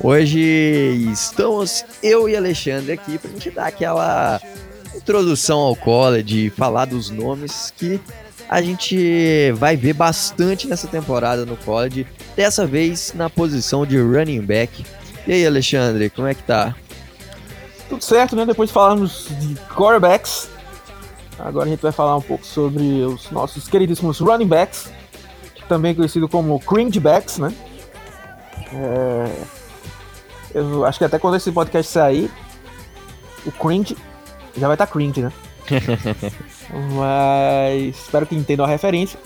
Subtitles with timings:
[0.00, 0.40] Hoje
[1.12, 4.40] estamos eu e Alexandre aqui para a gente dar aquela
[4.94, 8.00] introdução ao college, falar dos nomes que
[8.48, 14.42] a gente vai ver bastante nessa temporada no college, dessa vez na posição de running
[14.42, 14.84] back.
[15.26, 16.74] E aí, Alexandre, como é que tá?
[17.88, 18.44] Tudo certo, né?
[18.44, 20.50] Depois de falarmos de quarterbacks,
[21.38, 24.92] agora a gente vai falar um pouco sobre os nossos queridíssimos running backs,
[25.66, 27.52] também conhecido como cringebacks, né?
[28.74, 29.63] É...
[30.54, 32.30] Eu acho que até quando esse podcast sair,
[33.44, 33.96] o cringe
[34.56, 35.32] já vai estar tá cringe, né?
[36.94, 39.18] Mas espero que entendam a referência.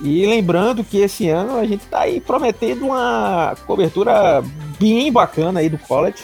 [0.00, 4.42] E lembrando que esse ano a gente tá aí prometendo uma cobertura
[4.78, 6.22] bem bacana aí do college.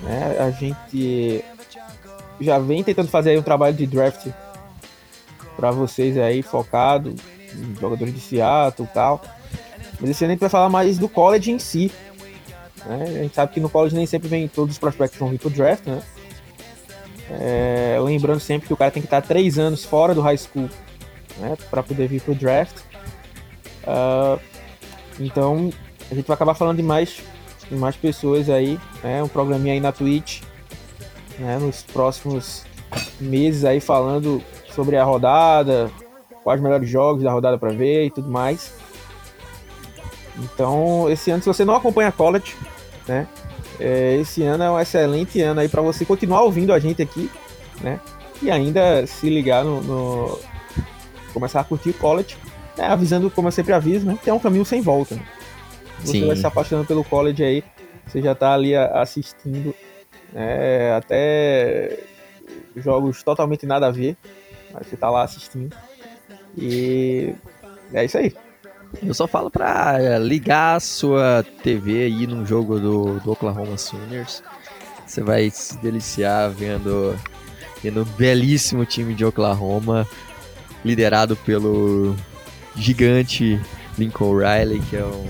[0.00, 0.36] Né?
[0.38, 1.44] A gente
[2.40, 4.28] já vem tentando fazer aí um trabalho de draft
[5.56, 7.14] para vocês aí focado
[7.52, 9.20] em jogadores de Seattle e tal.
[10.00, 11.90] Mas esse ano a gente vai falar mais do college em si.
[12.88, 13.04] Né?
[13.04, 15.50] A gente sabe que no college nem sempre vem todos os prospectos vão vir pro
[15.50, 16.02] draft, né?
[17.30, 20.66] É, lembrando sempre que o cara tem que estar três anos fora do high school
[21.36, 22.78] né, para poder vir pro draft.
[23.84, 24.40] Uh,
[25.20, 25.70] então
[26.10, 27.22] a gente vai acabar falando de mais,
[27.68, 30.40] de mais pessoas aí, né, um programinha aí na Twitch,
[31.38, 32.64] né, nos próximos
[33.20, 34.42] meses aí falando
[34.74, 35.90] sobre a rodada,
[36.42, 38.72] quais os melhores jogos da rodada para ver e tudo mais.
[40.38, 42.56] Então, esse ano, se você não acompanha college,
[43.08, 43.26] né?
[43.80, 47.30] É, esse ano é um excelente ano aí para você continuar ouvindo a gente aqui,
[47.80, 47.98] né?
[48.42, 50.38] E ainda se ligar no, no
[51.32, 52.36] começar a curtir o college,
[52.76, 52.86] né?
[52.86, 54.18] avisando como eu sempre aviso, né?
[54.22, 55.14] Que é um caminho sem volta.
[55.14, 55.22] Né?
[56.00, 56.26] Você Sim.
[56.26, 57.64] vai se apaixonando pelo college aí,
[58.06, 59.74] você já tá ali assistindo,
[60.32, 60.94] né?
[60.94, 61.98] Até
[62.76, 64.16] jogos totalmente nada a ver,
[64.72, 65.74] mas você tá lá assistindo.
[66.56, 67.34] E
[67.92, 68.34] é isso aí.
[69.02, 73.76] Eu só falo pra eh, ligar a sua TV aí num jogo do, do Oklahoma
[73.76, 74.42] Sooners.
[75.06, 77.18] Você vai se deliciar vendo,
[77.82, 80.06] vendo um belíssimo time de Oklahoma,
[80.84, 82.14] liderado pelo
[82.76, 83.60] gigante
[83.96, 85.26] Lincoln Riley, que é um.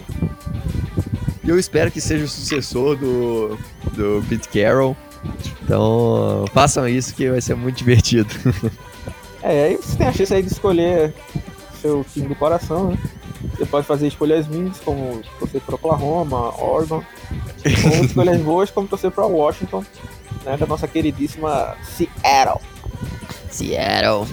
[1.47, 3.59] Eu espero que seja o sucessor do,
[3.93, 4.97] do Pete Carroll.
[5.63, 8.29] Então, façam isso que vai ser muito divertido.
[9.41, 11.15] É, aí você tem a chance aí de escolher
[11.81, 12.99] seu time do coração, né?
[13.59, 17.03] Você pode fazer escolhas ruins, como torcer para Oklahoma, Oregon,
[17.93, 19.85] ou escolhas boas, como torcer para Washington,
[20.45, 22.61] né, da nossa queridíssima Seattle.
[23.51, 24.27] Seattle.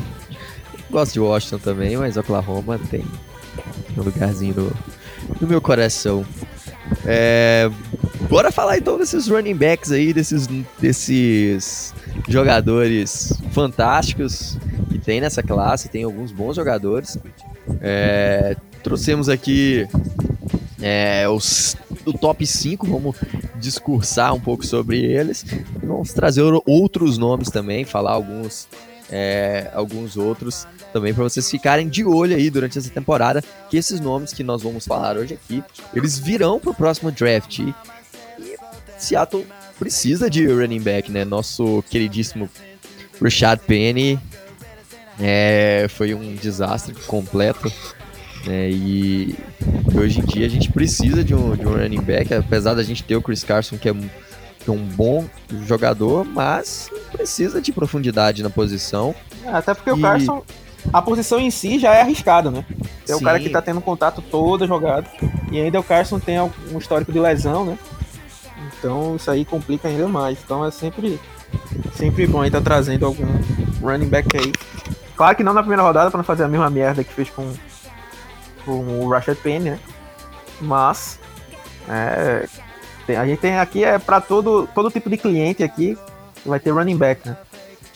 [0.91, 3.03] Gosto de Washington também, mas Oklahoma tem
[3.97, 4.73] um lugarzinho no,
[5.41, 6.23] no meu coração.
[7.03, 7.67] É,
[8.29, 10.47] bora falar então desses running backs aí, desses,
[10.79, 11.93] desses
[12.27, 14.57] jogadores fantásticos
[14.89, 15.89] que tem nessa classe.
[15.89, 17.17] Tem alguns bons jogadores.
[17.81, 19.87] É, Trouxemos aqui
[20.79, 21.75] é, os,
[22.05, 23.15] o top 5, vamos
[23.55, 25.43] discursar um pouco sobre eles.
[25.83, 28.67] Vamos trazer outros nomes também, falar alguns,
[29.09, 33.99] é, alguns outros também para vocês ficarem de olho aí durante essa temporada, que esses
[33.99, 37.57] nomes que nós vamos falar hoje aqui, eles virão para o próximo draft.
[37.57, 37.73] E
[38.99, 39.47] Seattle
[39.79, 41.25] precisa de running back, né?
[41.25, 42.47] Nosso queridíssimo
[43.19, 44.19] Rashad Penny
[45.19, 47.73] é, foi um desastre completo
[48.45, 48.69] né?
[48.69, 49.35] E
[49.95, 53.03] hoje em dia a gente precisa de um, de um running back, apesar da gente
[53.03, 55.25] ter o Chris Carson, que é, que é um bom
[55.65, 59.15] jogador, mas precisa de profundidade na posição.
[59.43, 59.93] É, até porque e...
[59.93, 60.43] o Carson,
[60.93, 62.65] a posição em si já é arriscada, né?
[63.07, 63.15] É Sim.
[63.15, 65.07] o cara que tá tendo contato toda jogada.
[65.51, 67.77] E ainda o Carson tem um histórico de lesão, né?
[68.77, 70.37] Então isso aí complica ainda mais.
[70.43, 71.19] Então é sempre,
[71.93, 73.25] sempre bom estar tá trazendo algum
[73.81, 74.51] running back aí.
[75.15, 77.51] Claro que não na primeira rodada para não fazer a mesma merda que fez com
[78.65, 79.79] com o Rashad Penny, né?
[80.59, 81.19] Mas
[81.87, 82.47] é,
[83.05, 85.97] tem, a gente tem aqui é para todo, todo tipo de cliente aqui
[86.45, 87.37] vai ter running back, né?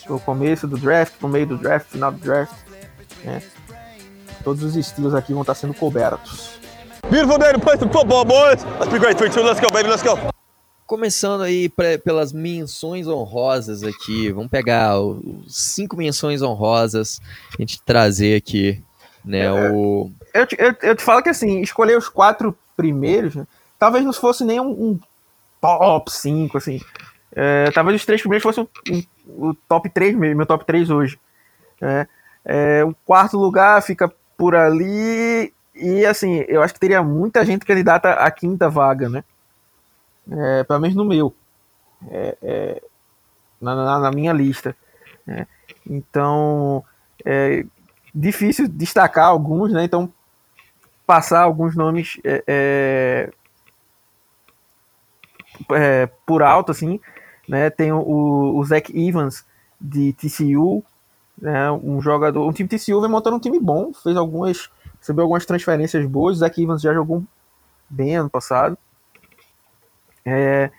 [0.07, 2.55] O começo do draft, no meio do draft, final do draft,
[3.23, 3.41] né?
[4.43, 6.59] Todos os estilos aqui vão estar sendo cobertos.
[7.09, 8.63] Beautiful day to play some football, boys.
[8.79, 9.17] Let's be great.
[9.17, 10.17] 3 2, let's go, baby, let's go.
[10.85, 11.69] Começando aí
[12.03, 17.21] pelas menções honrosas aqui, vamos pegar os cinco menções honrosas,
[17.53, 18.83] a gente trazer aqui,
[19.23, 23.35] né, é, o eu, te, eu, eu te falo que assim, escolher os quatro primeiros,
[23.35, 23.45] né,
[23.77, 24.99] talvez não fosse nem um, um
[25.61, 26.81] top 5, assim.
[27.31, 28.67] É, talvez os três primeiros fossem
[29.27, 31.19] o, o top 3 mesmo, meu top 3 hoje.
[31.81, 32.07] É,
[32.43, 35.53] é, o quarto lugar fica por ali.
[35.75, 39.23] E assim, eu acho que teria muita gente candidata à quinta vaga, né?
[40.31, 41.33] É, pelo menos no meu.
[42.09, 42.81] É, é,
[43.61, 44.75] na, na, na, minha lista.
[45.25, 45.47] Né?
[45.87, 46.83] Então,
[47.25, 47.65] é
[48.13, 49.83] difícil destacar alguns, né?
[49.83, 50.11] Então,
[51.09, 53.29] passar alguns nomes é, é,
[55.71, 56.99] é, por alto, assim,
[57.47, 57.71] né?
[57.71, 59.43] Tem o, o Zach Evans
[59.81, 60.83] de TCU,
[61.35, 61.71] né?
[61.71, 64.69] Um jogador, um time TCU vem montando um time bom, fez algumas,
[64.99, 66.37] recebeu algumas transferências boas.
[66.37, 67.23] O Zach Evans já jogou
[67.89, 68.77] bem ano passado.
[70.23, 70.69] É,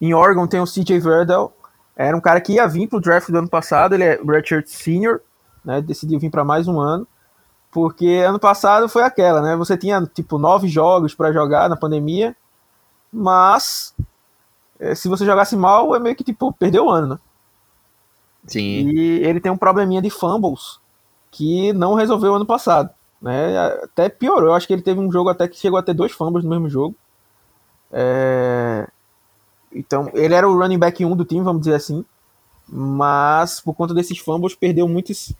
[0.00, 1.52] em Oregon tem o CJ Verdell,
[1.94, 5.20] era um cara que ia vir pro draft do ano passado, ele é redshirt senior,
[5.62, 5.82] né?
[5.82, 7.06] Decidiu vir para mais um ano.
[7.74, 9.56] Porque ano passado foi aquela, né?
[9.56, 12.36] Você tinha tipo nove jogos para jogar na pandemia,
[13.12, 13.92] mas
[14.78, 17.18] é, se você jogasse mal, é meio que tipo perdeu o ano, né?
[18.46, 18.60] Sim.
[18.60, 20.78] E ele tem um probleminha de fumbles
[21.32, 22.90] que não resolveu ano passado,
[23.20, 23.58] né?
[23.82, 24.50] Até piorou.
[24.50, 26.50] Eu acho que ele teve um jogo até que chegou a ter dois fumbles no
[26.50, 26.94] mesmo jogo.
[27.90, 28.86] É...
[29.72, 32.04] Então, ele era o running back 1 do time, vamos dizer assim.
[32.68, 35.34] Mas por conta desses fumbles, perdeu muitos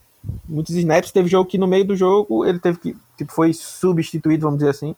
[0.49, 1.13] muitos snaps.
[1.13, 4.71] Teve jogo que no meio do jogo ele teve que, tipo, foi substituído, vamos dizer
[4.71, 4.95] assim,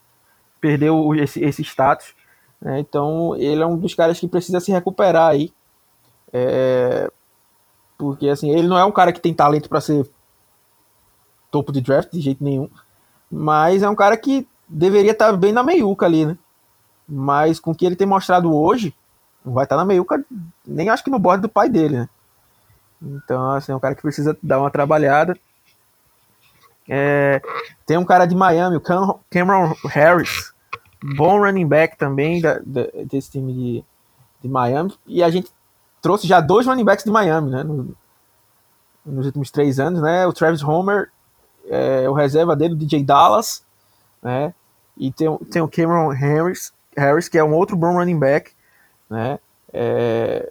[0.60, 2.14] perdeu esse, esse status.
[2.60, 2.80] Né?
[2.80, 5.52] Então ele é um dos caras que precisa se recuperar aí.
[6.32, 7.10] É,
[7.96, 10.08] porque assim, ele não é um cara que tem talento para ser
[11.50, 12.68] topo de draft de jeito nenhum,
[13.30, 16.36] mas é um cara que deveria estar tá bem na meiuca ali, né?
[17.08, 18.94] Mas com o que ele tem mostrado hoje,
[19.44, 20.24] não vai estar tá na meiuca,
[20.66, 22.08] nem acho que no borde do pai dele, né?
[23.00, 25.36] Então, assim, é um cara que precisa dar uma trabalhada.
[26.88, 27.40] É,
[27.84, 28.82] tem um cara de Miami, o
[29.30, 30.52] Cameron Harris,
[31.16, 33.84] bom running back também da, da, desse time de,
[34.42, 34.94] de Miami.
[35.06, 35.50] E a gente
[36.00, 37.62] trouxe já dois running backs de Miami, né?
[37.62, 37.94] No,
[39.04, 40.26] nos últimos três anos, né?
[40.26, 41.10] O Travis Homer,
[41.68, 43.64] é, o reserva dele, o DJ Dallas,
[44.22, 44.54] né?
[44.96, 48.52] E tem, tem o Cameron Harris, Harris, que é um outro bom running back,
[49.10, 49.38] né?
[49.72, 50.50] É,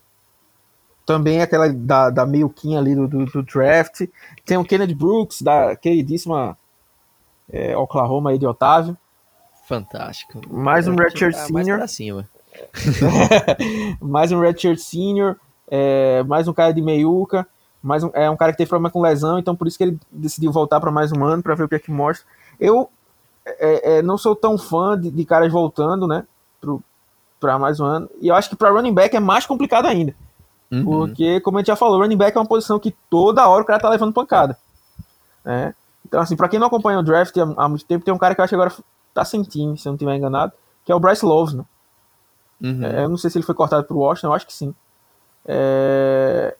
[1.05, 4.07] também aquela da, da meio-quinha ali do, do, do, draft.
[4.45, 6.57] Tem o Kennedy Brooks, da queridíssima
[7.49, 8.97] é, Oklahoma aí de Otávio.
[9.67, 10.41] Fantástico.
[10.49, 11.79] Mais um Redshirt Senior.
[11.79, 12.29] Mais cima.
[14.01, 15.35] mais um Redshirt Senior.
[15.67, 17.47] É, mais um cara de meiuca.
[17.81, 19.99] Mais um, é um cara que teve problema com lesão, então por isso que ele
[20.11, 22.25] decidiu voltar para mais um ano, para ver o que é que mostra.
[22.59, 22.89] Eu
[23.45, 26.25] é, é, não sou tão fã de, de caras voltando, né?
[27.39, 28.09] Para mais um ano.
[28.19, 30.15] E eu acho que para running back é mais complicado ainda.
[30.75, 30.83] Uhum.
[30.83, 33.65] Porque, como a gente já falou, running back é uma posição que toda hora o
[33.65, 34.57] cara tá levando pancada.
[35.43, 35.73] Né?
[36.05, 38.41] Então, assim, pra quem não acompanha o draft há, muito tempo, tem um cara que
[38.41, 38.73] eu acho que agora
[39.13, 40.51] tá sem time, se eu não estiver enganado,
[40.83, 41.65] que é o Bryce Love, né?
[42.61, 42.83] Uhum.
[42.83, 44.73] É, eu não sei se ele foi cortado pro Washington, eu acho que sim.
[45.45, 46.55] É...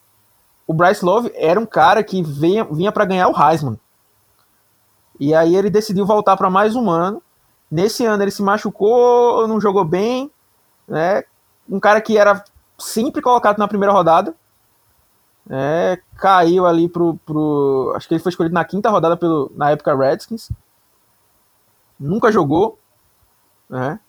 [0.68, 3.80] O Bryce Love era um cara que vinha, vinha para ganhar o Heisman.
[5.20, 7.22] E aí ele decidiu voltar para mais um ano.
[7.70, 10.30] Nesse ano ele se machucou, não jogou bem,
[10.88, 11.24] né?
[11.70, 12.44] Um cara que era
[12.78, 14.36] sempre colocado na primeira rodada.
[15.50, 17.94] É, caiu ali pro, pro.
[17.96, 20.52] Acho que ele foi escolhido na quinta rodada pelo, na época Redskins.
[22.00, 22.80] Nunca jogou.
[23.70, 24.00] Né?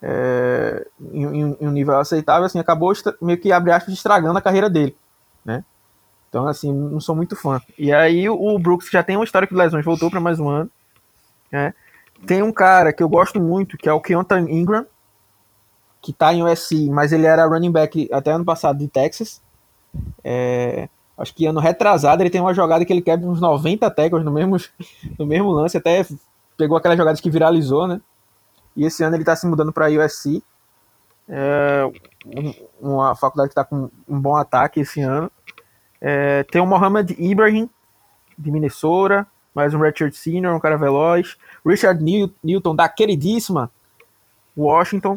[0.00, 4.68] É, em, em, um nível aceitável, assim, acabou meio que abre aspas estragando a carreira
[4.68, 4.96] dele.
[5.44, 5.64] Né?
[6.28, 7.60] Então, assim, não sou muito fã.
[7.78, 10.70] E aí o Brooks já tem uma história de lesões, voltou para mais um ano.
[11.50, 11.74] Né?
[12.26, 14.86] Tem um cara que eu gosto muito, que é o Keontae Ingram,
[16.02, 19.40] que tá em USC, mas ele era running back até ano passado de Texas.
[20.24, 24.24] É, acho que ano retrasado ele tem uma jogada que ele quebra uns 90 tackles
[24.24, 24.56] no mesmo,
[25.16, 26.04] no mesmo lance, até
[26.56, 28.00] pegou aquelas jogadas que viralizou, né?
[28.76, 30.42] E esse ano ele tá se mudando para USC.
[31.28, 31.88] É,
[32.80, 35.30] uma faculdade que tá com um bom ataque esse ano.
[36.00, 37.70] É, tem o Mohamed Ibrahim,
[38.36, 41.36] de Minnesota, mais um Richard Senior, um cara veloz.
[41.64, 42.02] Richard
[42.42, 43.70] Newton, da queridíssima
[44.56, 45.14] Washington,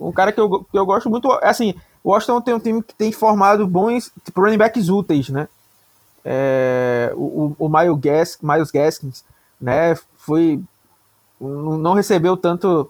[0.00, 1.74] um cara que eu, que eu gosto muito, é assim,
[2.04, 5.48] o Washington tem um time que tem formado bons tipo, running backs úteis, né?
[6.24, 9.24] É, o, o Miles, Gas, Miles Gaskins,
[9.60, 9.94] né?
[10.16, 10.62] Foi
[11.40, 12.88] não recebeu tanto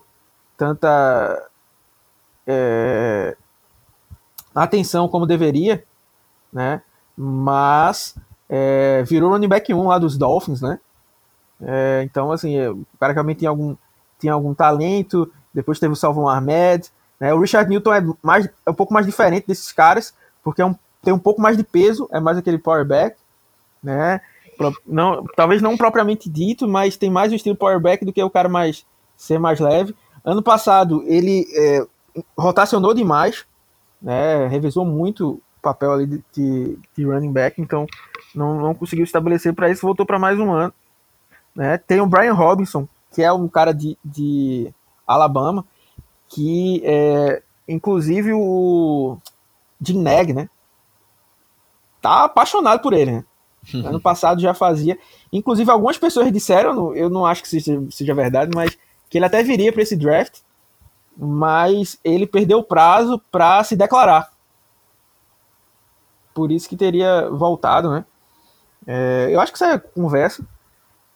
[0.56, 1.48] tanta
[2.46, 3.36] é,
[4.54, 5.84] atenção como deveria,
[6.52, 6.82] né?
[7.16, 8.14] Mas
[8.48, 10.78] é, virou running back 1 lá dos Dolphins, né?
[11.60, 13.76] É, então, assim, é, o cara realmente tinha algum,
[14.18, 16.90] tinha algum talento, depois teve o Salvon Ahmed.
[17.20, 17.32] Né?
[17.32, 20.74] O Richard Newton é, mais, é um pouco mais diferente desses caras, porque é um,
[21.02, 23.16] tem um pouco mais de peso, é mais aquele powerback.
[23.82, 24.20] Né?
[24.86, 28.48] Não, talvez não propriamente dito, mas tem mais um estilo powerback do que o cara
[28.48, 28.84] mais
[29.16, 29.94] ser mais leve.
[30.24, 31.86] Ano passado ele é,
[32.36, 33.44] rotacionou demais,
[34.00, 34.46] né?
[34.46, 37.86] Revezou muito o papel ali de, de, de running back, então
[38.34, 40.72] não, não conseguiu estabelecer para isso, voltou para mais um ano.
[41.54, 41.78] Né?
[41.78, 44.72] Tem o Brian Robinson, que é um cara de, de
[45.06, 45.64] Alabama,
[46.28, 49.18] que é, inclusive o
[49.80, 50.48] Jim Neg, né?
[52.00, 53.24] Tá apaixonado por ele, né?
[53.84, 54.98] Ano passado já fazia.
[55.32, 58.76] Inclusive, algumas pessoas disseram, eu não acho que seja, seja verdade, mas
[59.08, 60.40] que ele até viria para esse draft,
[61.16, 64.32] mas ele perdeu o prazo para se declarar.
[66.34, 68.04] Por isso que teria voltado, né?
[68.86, 70.44] É, eu acho que essa conversa.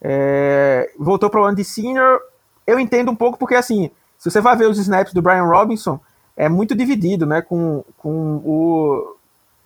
[0.00, 2.20] É, voltou para o ano de senior.
[2.66, 6.00] Eu entendo um pouco porque, assim, se você vai ver os snaps do Brian Robinson,
[6.36, 7.40] é muito dividido, né?
[7.40, 9.16] Com, com o.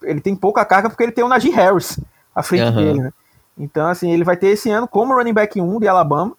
[0.02, 1.98] Ele tem pouca carga porque ele tem o Najee Harris
[2.34, 2.74] à frente uhum.
[2.74, 3.12] dele, né?
[3.58, 6.34] Então, assim, ele vai ter esse ano como running back 1 de Alabama.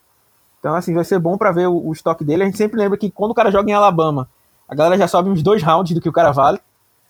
[0.59, 2.43] Então, assim, vai ser bom para ver o, o, estoque dele.
[2.43, 4.27] A gente sempre lembra que quando o cara joga em Alabama,
[4.67, 6.59] a galera já sobe uns dois rounds do que o cara vale.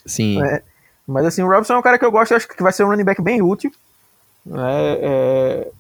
[0.06, 0.40] Sim.
[0.40, 0.62] Né?
[1.08, 2.84] Mas, assim, o Robson é um cara que eu gosto, eu acho que vai ser
[2.84, 3.72] um running back bem útil.
[4.50, 5.72] É, é...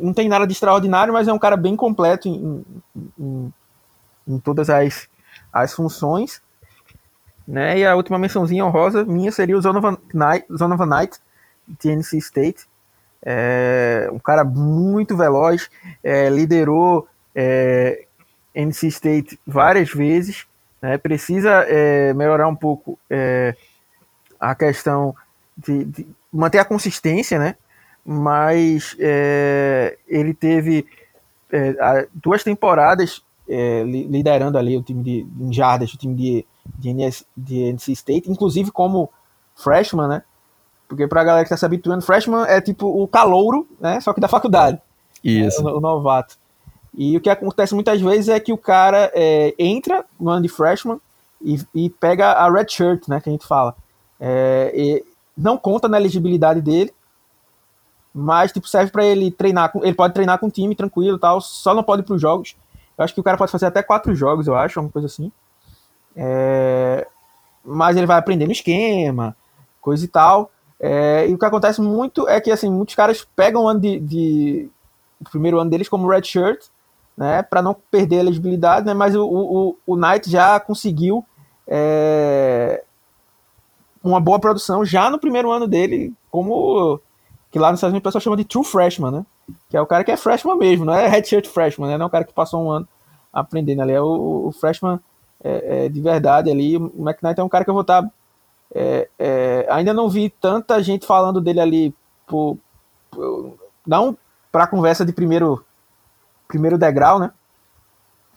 [0.00, 2.64] Não tem nada de extraordinário, mas é um cara bem completo em,
[3.18, 3.52] em,
[4.26, 5.08] em todas as,
[5.52, 6.40] as funções.
[7.46, 7.78] Né?
[7.78, 11.18] E a última mençãozinha honrosa minha seria o Zonovan Knight, Knight
[11.80, 12.66] de NC State.
[13.24, 15.70] É, um cara muito veloz,
[16.02, 18.04] é, liderou é,
[18.54, 20.46] NC State várias vezes,
[20.80, 23.54] né, precisa é, melhorar um pouco é,
[24.40, 25.14] a questão
[25.56, 27.54] de, de, manter a consistência, né,
[28.04, 30.86] mas é, ele teve
[32.14, 33.22] duas temporadas
[34.08, 36.46] liderando ali o time de, de jardas, o time de,
[36.78, 39.10] de, NS, de NC State, inclusive como
[39.54, 40.22] freshman, né,
[40.92, 43.98] porque pra galera que tá se habituando, freshman é tipo o calouro, né?
[44.02, 44.78] Só que da faculdade.
[45.24, 45.66] Isso.
[45.66, 46.36] É, o, o, novato.
[46.94, 50.50] E o que acontece muitas vezes é que o cara é, entra no ano de
[50.50, 51.00] freshman
[51.40, 53.22] e, e, pega a red shirt, né?
[53.22, 53.74] Que a gente fala.
[54.20, 55.02] É,
[55.34, 56.92] não conta na elegibilidade dele,
[58.14, 59.72] mas tipo, serve para ele treinar.
[59.82, 62.56] Ele pode treinar com o time tranquilo tal, só não pode ir pros jogos.
[62.96, 65.32] Eu acho que o cara pode fazer até quatro jogos, eu acho, alguma coisa assim.
[66.14, 67.06] É,
[67.64, 69.36] mas ele vai aprendendo esquema,
[69.80, 70.50] coisa e tal.
[70.78, 74.00] É, e o que acontece muito é que assim, muitos caras pegam o ano de,
[74.00, 74.70] de
[75.20, 76.66] o primeiro ano deles como red shirt,
[77.16, 81.24] né, para não perder a elegibilidade, né, mas o, o, o Knight já conseguiu
[81.68, 82.82] é,
[84.02, 87.00] uma boa produção já no primeiro ano dele, como
[87.52, 89.26] que lá nos Estados Unidos o pessoal chama de true freshman, né,
[89.68, 92.04] que é o cara que é freshman mesmo, não é red shirt freshman, né, não
[92.04, 92.88] é o cara que passou um ano
[93.32, 94.98] aprendendo ali, é o, o freshman
[95.44, 98.10] é, é, de verdade ali, o McKnight é um cara que eu vou estar
[98.74, 101.94] é, é, ainda não vi tanta gente falando dele ali,
[102.26, 102.56] por,
[103.10, 103.54] por
[103.86, 104.16] não
[104.50, 105.64] para conversa de primeiro,
[106.48, 107.32] primeiro degrau, né?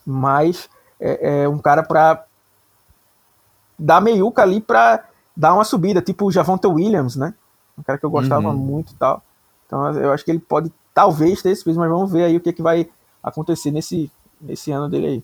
[0.05, 0.69] Mas
[0.99, 2.25] é, é um cara para
[3.79, 5.05] dar meiuca ali para
[5.35, 7.33] dar uma subida, tipo o Javonte Williams, né?
[7.77, 8.57] Um cara que eu gostava uhum.
[8.57, 9.23] muito e tal.
[9.65, 12.39] Então eu acho que ele pode talvez ter esse peso, mas vamos ver aí o
[12.39, 12.89] que, que vai
[13.21, 15.23] acontecer nesse, nesse ano dele aí.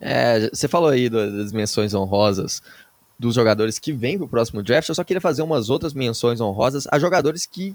[0.00, 2.62] É, você falou aí das menções honrosas
[3.18, 6.40] dos jogadores que vêm para o próximo draft, eu só queria fazer umas outras menções
[6.40, 7.74] honrosas a jogadores que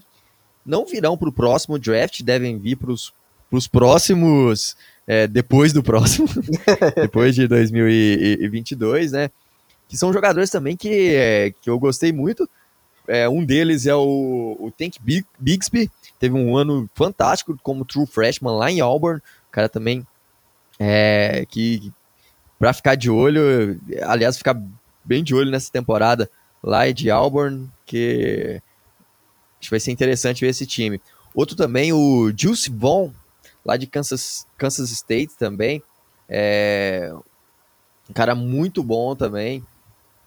[0.66, 6.28] não virão para o próximo draft, devem vir para os próximos, é, depois do próximo,
[6.98, 9.30] depois de 2022, né?
[9.88, 12.50] Que são jogadores também que, é, que eu gostei muito.
[13.08, 14.98] É, um deles é o, o Tank
[15.40, 19.20] Bixby, teve um ano fantástico como true freshman lá em Auburn.
[19.20, 20.06] O cara também
[20.80, 21.92] é, que
[22.58, 24.60] para ficar de olho, aliás, ficar
[25.04, 26.30] bem de olho nessa temporada
[26.64, 28.62] lá de Auburn, que
[29.60, 31.00] acho que vai ser interessante ver esse time.
[31.34, 33.12] Outro também, o Juice Vaughn,
[33.64, 35.84] lá de Kansas, Kansas State também.
[36.28, 37.12] É
[38.10, 39.64] um cara muito bom também.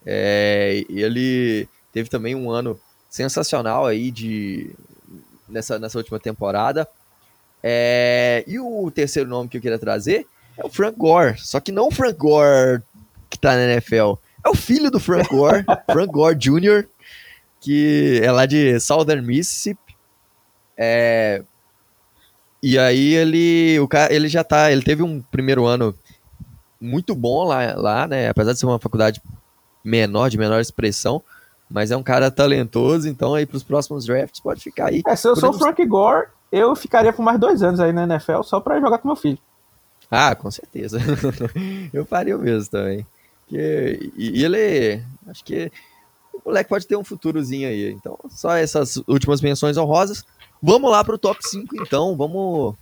[0.05, 2.79] É, ele teve também um ano
[3.09, 4.71] sensacional aí de
[5.49, 6.87] nessa, nessa última temporada.
[7.63, 10.27] É, e o terceiro nome que eu queria trazer
[10.57, 11.39] é o Frank Gore.
[11.39, 12.83] Só que não o Frank Gore
[13.31, 14.15] que tá na NFL.
[14.45, 16.87] É o filho do Frank Gore, Frank Gore Jr.,
[17.61, 19.97] que é lá de Southern Mississippi.
[20.77, 21.43] É...
[22.63, 25.95] E aí ele, o cara, ele já tá, ele teve um primeiro ano
[26.81, 28.29] muito bom lá, lá, né?
[28.29, 29.21] Apesar de ser uma faculdade
[29.85, 31.23] menor, de menor expressão,
[31.71, 35.03] mas é um cara talentoso, então aí pros próximos drafts pode ficar aí.
[35.07, 38.05] É, se eu sou o Frank Gore, eu ficaria por mais dois anos aí na
[38.05, 39.39] NFL só para jogar com meu filho.
[40.11, 40.99] Ah, com certeza.
[41.93, 43.07] eu faria o mesmo também.
[43.47, 45.71] Que, e, ele, acho que
[46.33, 47.93] o moleque pode ter um futurozinho aí.
[47.93, 50.25] Então, só essas últimas menções honrosas.
[50.63, 52.17] Vamos lá pro top 5, então.
[52.17, 52.75] Vamos.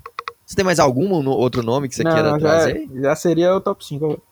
[0.45, 2.88] Você tem mais algum outro nome que você não, queira já, trazer?
[2.95, 4.23] Já seria o top 5.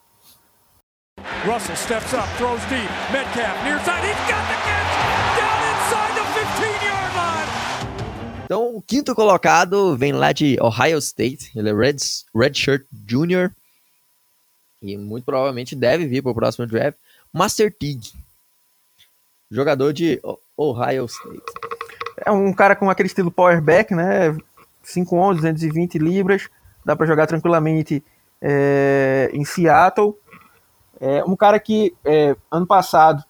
[1.46, 2.88] Russell steps up, throws deep.
[3.12, 4.02] Metcalf near side.
[4.02, 4.92] He's got the catch
[5.36, 8.44] down inside the 15-yard line.
[8.46, 11.50] Então, o quinto colocado vem lá de Ohio State.
[11.54, 11.96] Ele é Red,
[12.34, 13.50] Redshirt Junior.
[14.80, 16.96] E muito provavelmente deve vir para o próximo draft.
[17.30, 18.12] Master Teague.
[19.50, 20.18] Jogador de
[20.56, 21.42] Ohio State.
[22.24, 24.34] É um cara com aquele estilo powerback, né?
[24.82, 26.48] 5'11", 220 libras.
[26.82, 28.02] Dá para jogar tranquilamente
[28.40, 30.16] é, em Seattle.
[31.00, 33.24] É um cara que é, ano passado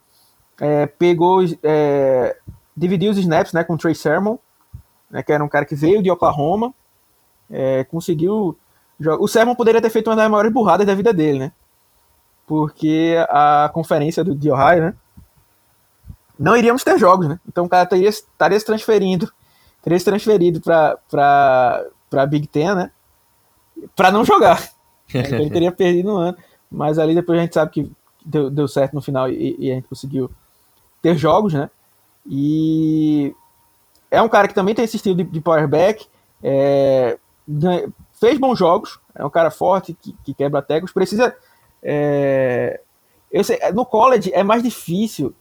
[0.61, 2.37] é, pegou, é,
[2.76, 4.37] dividiu os snaps né, com o Trey Sermon,
[5.11, 6.75] né, que era um cara que veio de Oklahoma,
[7.50, 8.59] é, conseguiu.
[9.21, 11.52] O Sermon poderia ter feito uma das maiores burradas da vida dele, né?
[12.47, 14.94] Porque a conferência do, de Ohio, né?
[16.38, 17.40] Não iríamos ter jogos, né?
[17.47, 19.33] Então o cara teria, estaria se transferindo,
[19.83, 22.90] teria se transferido para Big Ten, né?
[23.97, 24.62] Para não jogar.
[25.09, 26.38] Então ele teria perdido um ano.
[26.75, 27.93] Mas ali depois a gente sabe que
[28.25, 30.28] deu, deu certo no final e, e, a gente conseguiu
[31.00, 31.71] ter jogos, né?
[32.26, 33.35] E
[34.11, 36.07] é um cara que também tem esse estilo de, de powerback,
[36.43, 37.16] é,
[38.12, 41.37] fez bons jogos, é um cara forte que, que quebra tecos, precisa.
[41.81, 42.81] É,
[43.31, 45.33] eu sei, no college é mais difícil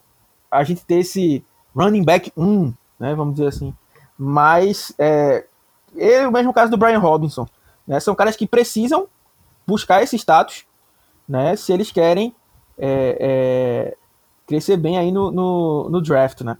[0.50, 3.14] a gente ter esse running back 1, né?
[3.14, 3.74] Vamos dizer assim.
[4.16, 5.44] Mas é,
[5.96, 7.46] é o mesmo caso do Brian Robinson.
[7.86, 7.98] Né?
[7.98, 9.08] São caras que precisam
[9.66, 10.64] buscar esse status,
[11.28, 11.56] né?
[11.56, 12.34] Se eles querem
[12.78, 13.96] é, é,
[14.46, 16.56] crescer bem aí no, no, no, draft, né?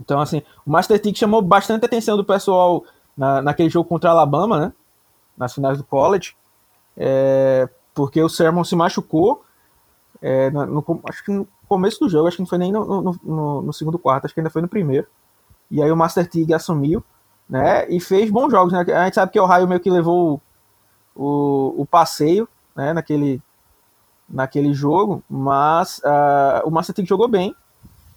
[0.00, 2.84] Então, assim, o Master Tick chamou bastante atenção do pessoal
[3.16, 4.72] na, naquele jogo contra a Alabama, né?
[5.36, 6.34] Nas finais do college,
[6.96, 9.44] é, porque o Sermon se machucou,
[10.22, 13.18] é, no, acho que no começo do jogo, acho que não foi nem no,
[13.62, 15.06] no, segundo quarto, acho que ainda foi no primeiro.
[15.70, 17.02] E aí o Master Tig assumiu,
[17.48, 17.88] né?
[17.88, 18.80] E fez bons jogos, né?
[18.94, 20.40] A gente sabe que o Ohio meio que levou
[21.14, 23.42] o, o passeio, né, naquele,
[24.28, 27.54] naquele jogo, mas uh, o Master Team jogou bem,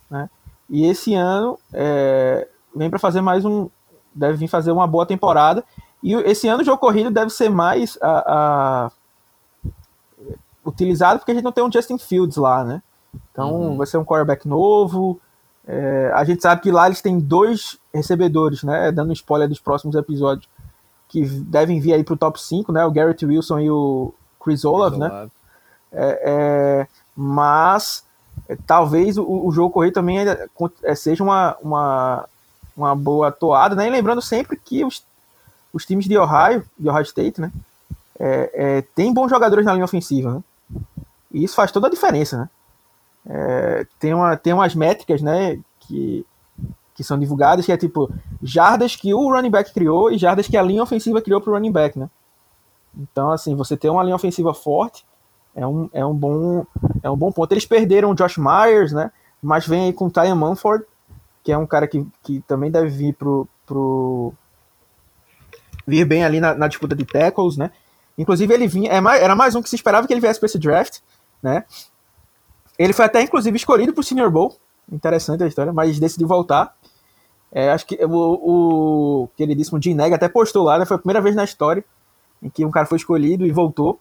[0.10, 0.30] né,
[0.70, 3.70] e esse ano é, vem para fazer mais um,
[4.14, 5.64] deve vir fazer uma boa temporada,
[6.04, 8.90] e esse ano o jogo corrido deve ser mais uh,
[9.66, 9.72] uh,
[10.66, 12.82] utilizado porque a gente não tem um Justin Fields lá, né,
[13.32, 13.78] então uhum.
[13.78, 15.20] vai ser um quarterback novo,
[15.66, 19.96] é, a gente sabe que lá eles têm dois recebedores, né, dando spoiler dos próximos
[19.96, 20.50] episódios,
[21.10, 22.86] que devem vir aí para o top 5, né?
[22.86, 25.30] O Garrett Wilson e o Chris Olave, né?
[25.92, 28.04] É, é, mas
[28.48, 30.18] é, talvez o, o, jogo corrido também
[30.84, 32.26] é, seja uma, uma,
[32.78, 33.88] uma boa toada, né?
[33.88, 35.04] E lembrando sempre que os,
[35.74, 37.52] os times de Ohio, de Ohio State, né?
[38.20, 40.44] É, é, tem bons jogadores na linha ofensiva, né?
[41.32, 42.50] E isso faz toda a diferença, né?
[43.28, 45.60] É, tem, uma, tem umas métricas, né?
[45.82, 46.26] Que
[47.00, 50.58] que são divulgadas, que é tipo jardas que o running back criou e jardas que
[50.58, 52.10] a linha ofensiva criou para o running back, né?
[53.00, 55.06] Então, assim, você ter uma linha ofensiva forte
[55.56, 56.66] é um, é um, bom,
[57.02, 57.52] é um bom ponto.
[57.52, 59.12] Eles perderam o Josh Myers, né?
[59.42, 60.86] Mas vem aí com o Tyan Manford,
[61.44, 64.34] que é um cara que, que também deve vir pro, pro
[65.88, 67.72] vir bem ali na, na disputa de tackles, né?
[68.18, 70.60] Inclusive ele vinha, é era mais um que se esperava que ele viesse para esse
[70.60, 71.00] draft,
[71.42, 71.64] né?
[72.78, 74.58] Ele foi até inclusive escolhido para o Senior Bowl,
[74.92, 76.76] interessante a história, mas decidiu voltar.
[77.52, 80.86] É, acho que o, o queridíssimo Jim Neg até postou lá, né?
[80.86, 81.84] Foi a primeira vez na história
[82.42, 84.00] em que um cara foi escolhido e voltou,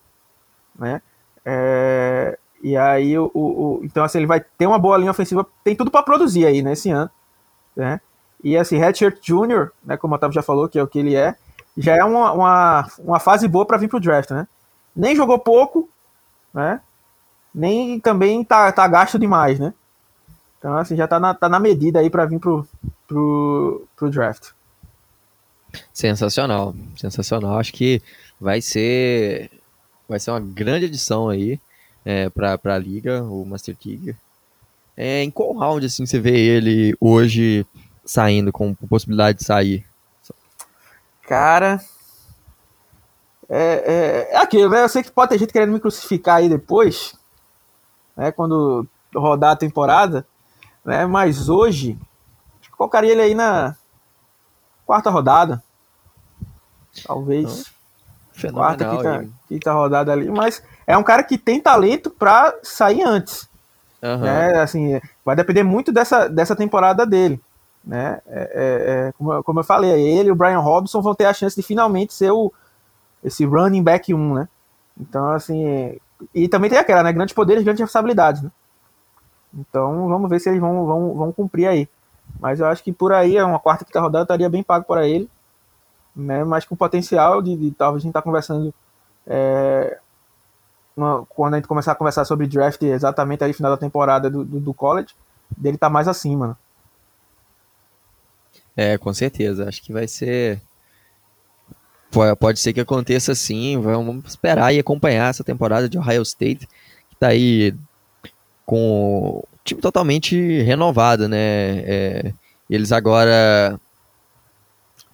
[0.79, 1.03] né?
[1.45, 5.77] É, e aí, o, o, então assim, ele vai ter uma boa linha ofensiva, tem
[5.77, 7.11] tudo para produzir aí nesse ano,
[7.77, 8.01] né?
[8.43, 11.15] E assim, Redshirt Jr., né, como o Otávio já falou, que é o que ele
[11.17, 11.37] é,
[11.77, 14.47] já é uma, uma, uma fase boa para vir pro draft, né?
[14.95, 15.89] Nem jogou pouco,
[16.53, 16.81] né?
[17.55, 19.73] Nem também tá, tá gasto demais, né?
[20.59, 22.67] Então, assim, já tá na, tá na medida aí para vir pro,
[23.07, 24.51] pro, pro draft.
[25.93, 27.59] Sensacional, sensacional.
[27.59, 28.03] Acho que
[28.41, 29.51] vai ser
[30.09, 31.61] vai ser uma grande edição aí
[32.05, 34.17] é, para a liga, o Master Tiger.
[34.97, 37.67] É, em qual round assim você vê ele hoje
[38.05, 39.87] saindo com possibilidade de sair?
[41.23, 41.81] Cara,
[43.49, 44.83] é, é, é aquilo, né?
[44.83, 47.15] Eu sei que pode ter gente querendo me crucificar aí depois,
[48.17, 48.33] né?
[48.33, 50.27] Quando rodar a temporada,
[50.85, 51.07] né?
[51.07, 51.99] Mas hoje
[52.79, 53.77] colocaria ele aí na
[54.87, 55.63] quarta rodada.
[57.05, 57.61] Talvez.
[57.61, 57.78] Então,
[58.53, 60.31] quarta, quinta, quinta, rodada ali.
[60.31, 63.49] Mas é um cara que tem talento para sair antes.
[64.03, 64.19] Uhum.
[64.19, 64.61] Né?
[64.61, 67.41] Assim, vai depender muito dessa, dessa temporada dele.
[67.85, 68.21] Né?
[68.27, 71.33] É, é, é, como, como, eu falei, ele e o Brian Robson vão ter a
[71.33, 72.53] chance de finalmente ser o,
[73.23, 74.49] esse running back 1, né?
[75.01, 75.97] Então, assim.
[76.35, 77.13] E também tem aquela, né?
[77.13, 78.51] Grandes poderes, grandes responsabilidades, né?
[79.55, 81.89] Então, vamos ver se eles vão, vão, vão cumprir aí.
[82.39, 85.29] Mas eu acho que por aí, uma quarta, quinta rodada estaria bem pago para ele.
[86.19, 86.43] Né?
[86.43, 88.75] Mas com potencial de, de talvez a gente tá conversando
[89.25, 89.99] é,
[90.97, 94.45] no, quando a gente começar a conversar sobre draft exatamente aí final da temporada do,
[94.45, 95.15] do, do college,
[95.57, 96.57] dele tá mais acima, né?
[98.77, 99.69] É, com certeza.
[99.69, 100.61] Acho que vai ser.
[102.39, 103.81] Pode ser que aconteça sim.
[103.81, 106.67] Vamos esperar e acompanhar essa temporada de Ohio State,
[107.11, 107.75] que tá aí
[108.65, 111.79] com o time totalmente renovado, né?
[111.81, 112.33] É,
[112.71, 113.81] eles agora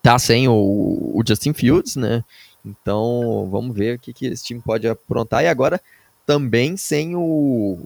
[0.04, 2.22] tá sem o, o, Justin Fields, né?
[2.62, 5.42] Então vamos ver o que, que esse time pode aprontar.
[5.42, 5.80] E agora
[6.26, 7.78] também sem o,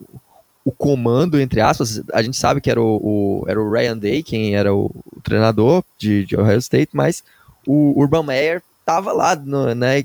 [0.65, 4.25] o comando, entre aspas, a gente sabe que era o, o, era o Ryan Day,
[4.25, 7.23] quem era o, o treinador de, de, Ohio State, mas
[7.65, 10.05] o Urban Meyer tava lá no, né,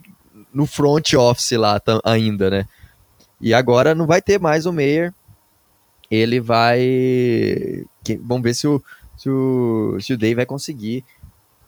[0.54, 2.67] no front office lá ainda, né?
[3.41, 5.12] E agora não vai ter mais o Meyer.
[6.12, 7.84] Ele vai.
[8.21, 8.84] Vamos ver se o,
[9.17, 11.04] se o, se o Day vai conseguir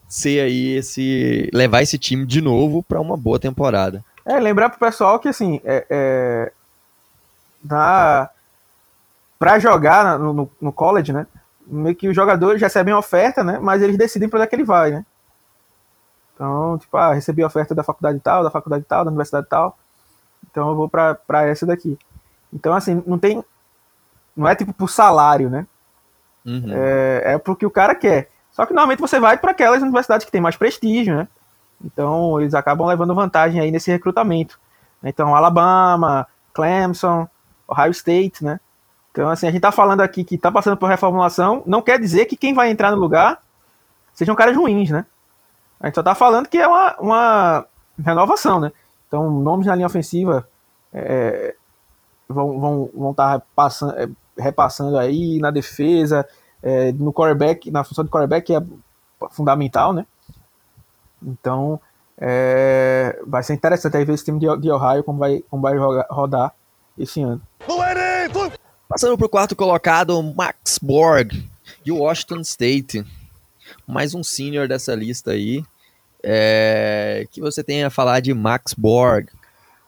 [0.08, 1.50] ser aí esse.
[1.54, 4.04] levar esse time de novo para uma boa temporada.
[4.26, 6.52] É, lembrar pro pessoal que assim, é, é,
[7.64, 8.30] na,
[9.38, 11.28] para jogar no, no, no, college, né?
[11.68, 13.60] Meio que os jogadores recebem oferta, né?
[13.60, 15.06] Mas eles decidem para onde é que ele vai, né?
[16.34, 19.78] Então, tipo, ah, recebi oferta da faculdade tal, da faculdade tal, da universidade tal.
[20.50, 21.98] Então eu vou para essa daqui.
[22.54, 23.44] Então, assim, não tem.
[24.36, 25.66] Não é tipo por salário, né?
[26.46, 26.72] Uhum.
[26.72, 28.30] É, é porque o cara quer.
[28.56, 31.28] Só que normalmente você vai para aquelas universidades que tem mais prestígio, né?
[31.84, 34.58] Então eles acabam levando vantagem aí nesse recrutamento.
[35.04, 37.28] Então, Alabama, Clemson,
[37.68, 38.62] Ohio State, né?
[39.12, 42.26] Então, assim, a gente tá falando aqui que tá passando por reformulação, não quer dizer
[42.26, 43.40] que quem vai entrar no lugar
[44.14, 45.06] sejam caras ruins, né?
[45.78, 47.66] A gente só tá falando que é uma, uma
[48.02, 48.72] renovação, né?
[49.08, 50.48] Então, nomes na linha ofensiva
[50.94, 51.56] é,
[52.28, 54.08] vão vão vão estar tá é,
[54.42, 56.26] repassando aí na defesa,
[56.66, 58.60] é, no quarterback, na função de quarterback é
[59.30, 60.04] fundamental, né?
[61.22, 61.80] Então,
[62.18, 65.78] é, vai ser interessante aí ver esse time de, de Ohio como vai, como vai
[66.10, 66.52] rodar
[66.98, 67.40] esse ano.
[68.90, 71.34] Passando para o quarto colocado, Max Borg,
[71.84, 73.06] de Washington State.
[73.86, 75.64] Mais um senior dessa lista aí.
[76.24, 77.28] É...
[77.30, 79.28] que você tem a falar de Max Borg?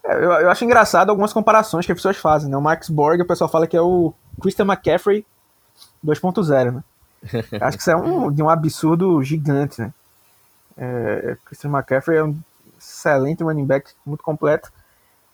[0.05, 2.51] É, eu, eu, acho engraçado algumas comparações que as pessoas fazem.
[2.51, 2.55] Né?
[2.55, 5.25] O Max Borg, o pessoal fala que é o Christian McCaffrey
[6.07, 6.83] 2.0, né?
[7.61, 9.93] acho que isso é um, de um absurdo gigante, né?
[10.77, 12.37] É, Christian McCaffrey é um
[12.77, 14.71] excelente running back, muito completo.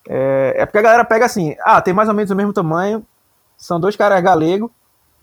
[0.07, 3.05] É, é, porque a galera pega assim, ah, tem mais ou menos o mesmo tamanho,
[3.57, 4.71] são dois caras galego,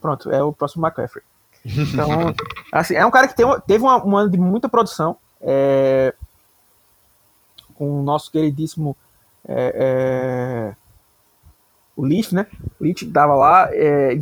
[0.00, 1.24] pronto, é o próximo McCaffrey.
[1.64, 2.34] Então,
[2.72, 6.14] assim, é um cara que tem, teve uma, um ano de muita produção, é,
[7.74, 8.96] com o nosso queridíssimo
[9.48, 10.89] é, é
[11.96, 12.46] o Leaf, né?
[12.78, 14.18] O Leaf dava lá, é,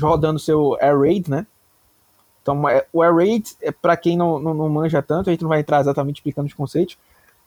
[0.00, 1.46] rodando seu Air Raid, né?
[2.42, 5.42] Então, é, o Air Raid, é, para quem não, não, não, manja tanto, a gente
[5.42, 6.98] não vai entrar exatamente explicando os conceitos,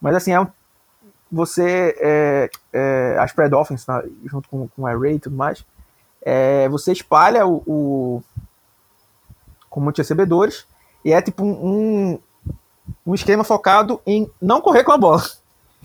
[0.02, 0.48] mas assim, é um,
[1.32, 5.36] você, é, é, as spread offense, tá, junto com, com o Air Raid e tudo
[5.36, 5.66] mais,
[6.22, 8.24] é, você espalha o, o
[9.70, 10.66] com muitos recebedores
[11.06, 12.20] e é tipo um,
[13.06, 15.22] um esquema focado em não correr com a bola.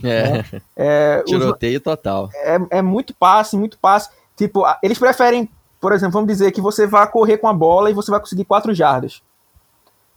[0.05, 0.45] É,
[0.77, 2.29] é, é tiroteio os, total.
[2.35, 4.11] É, é muito passe, muito passe.
[4.37, 5.49] Tipo, eles preferem,
[5.81, 8.45] por exemplo, vamos dizer que você vai correr com a bola e você vai conseguir
[8.45, 9.23] 4 jardas.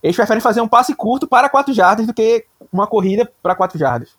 [0.01, 3.77] Eles preferem fazer um passe curto para 4 jardas do que uma corrida para 4
[3.77, 4.11] jardas.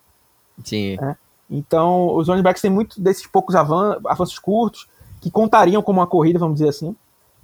[0.63, 0.97] Sim.
[1.01, 1.15] É.
[1.49, 4.87] Então, os running backs têm muito desses poucos avanços curtos
[5.21, 6.95] que contariam como uma corrida, vamos dizer assim,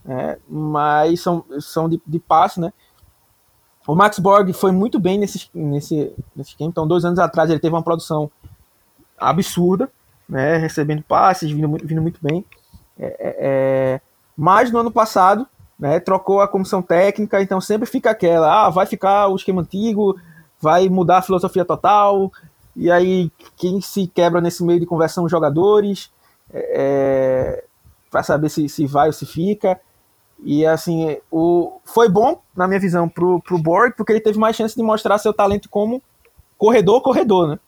[0.05, 2.73] é, mas são, são de, de passe, né?
[3.87, 7.59] O Max Borg foi muito bem nesse, nesse, nesse game, então dois anos atrás ele
[7.59, 8.31] teve uma produção
[9.17, 9.89] absurda,
[10.27, 12.45] né, recebendo passes, vindo, vindo muito bem,
[12.97, 14.01] é, é, é,
[14.37, 15.45] mas no ano passado,
[15.77, 20.17] né, trocou a comissão técnica, então sempre fica aquela, ah, vai ficar o esquema antigo,
[20.61, 22.31] vai mudar a filosofia total,
[22.75, 26.09] e aí quem se quebra nesse meio de conversão jogadores,
[26.51, 27.65] é,
[28.13, 29.79] para saber se, se vai ou se fica.
[30.43, 34.55] E assim, o, foi bom, na minha visão, pro, pro Borg, porque ele teve mais
[34.55, 36.01] chance de mostrar seu talento como
[36.57, 37.59] corredor, corredor, né?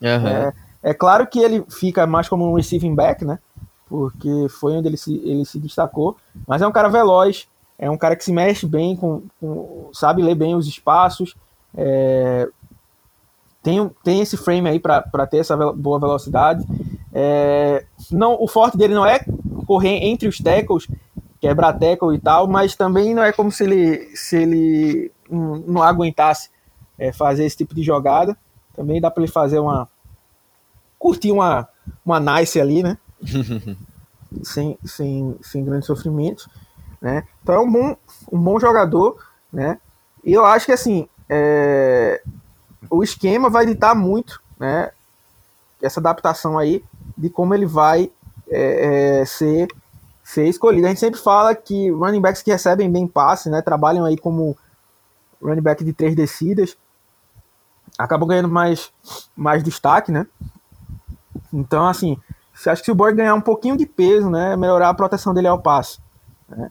[0.00, 0.28] Uhum.
[0.28, 3.38] É, é, claro que ele fica mais como um receiving back, né?
[3.88, 6.16] Porque foi onde ele se, ele se destacou.
[6.46, 10.22] Mas é um cara veloz, é um cara que se mexe bem, com, com sabe
[10.22, 11.34] ler bem os espaços.
[11.76, 12.48] É,
[13.62, 16.64] tem, tem esse frame aí para ter essa boa velocidade.
[17.12, 19.20] É, não, o forte dele não é
[19.66, 20.88] correr entre os tackles,
[21.42, 25.82] quebrar tackle e tal, mas também não é como se ele, se ele não, não
[25.82, 26.48] aguentasse
[26.96, 28.38] é, fazer esse tipo de jogada.
[28.72, 29.88] Também dá para ele fazer uma.
[31.00, 31.68] curtir uma,
[32.06, 32.96] uma nice ali, né?
[34.44, 36.48] sem, sem, sem grande sofrimento.
[37.00, 37.26] Né?
[37.42, 37.96] Então é um bom,
[38.30, 39.18] um bom jogador,
[39.52, 39.80] né?
[40.24, 41.08] E eu acho que assim.
[41.28, 42.22] É,
[42.88, 44.92] o esquema vai ditar muito, né?
[45.82, 46.84] Essa adaptação aí
[47.18, 48.12] de como ele vai
[48.48, 49.66] é, é, ser,
[50.32, 50.86] ser escolhido.
[50.86, 54.56] A gente sempre fala que running backs que recebem bem passe, né, trabalham aí como
[55.42, 56.76] running back de três descidas,
[57.98, 58.90] acabam ganhando mais,
[59.36, 60.26] mais destaque, né?
[61.52, 62.16] Então, assim,
[62.66, 65.48] acho que se o Borg ganhar um pouquinho de peso, né, melhorar a proteção dele
[65.48, 65.98] ao passe,
[66.48, 66.70] né?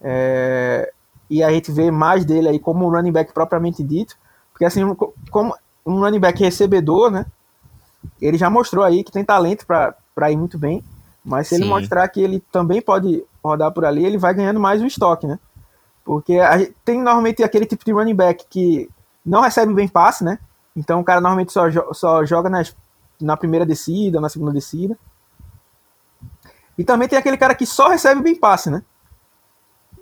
[0.00, 0.92] É,
[1.28, 4.16] e a gente vê mais dele aí como running back propriamente dito,
[4.52, 4.82] porque assim,
[5.30, 7.26] como um running back recebedor, né,
[8.20, 10.84] ele já mostrou aí que tem talento para ir muito bem,
[11.24, 11.62] mas se Sim.
[11.62, 15.26] ele mostrar que ele também pode rodar por ali, ele vai ganhando mais o estoque,
[15.26, 15.38] né?
[16.04, 16.38] Porque
[16.84, 18.88] tem normalmente aquele tipo de running back que
[19.24, 20.38] não recebe bem passe, né?
[20.74, 22.74] Então o cara normalmente só, só joga nas,
[23.20, 24.98] na primeira descida, na segunda descida.
[26.78, 28.82] E também tem aquele cara que só recebe bem passe, né?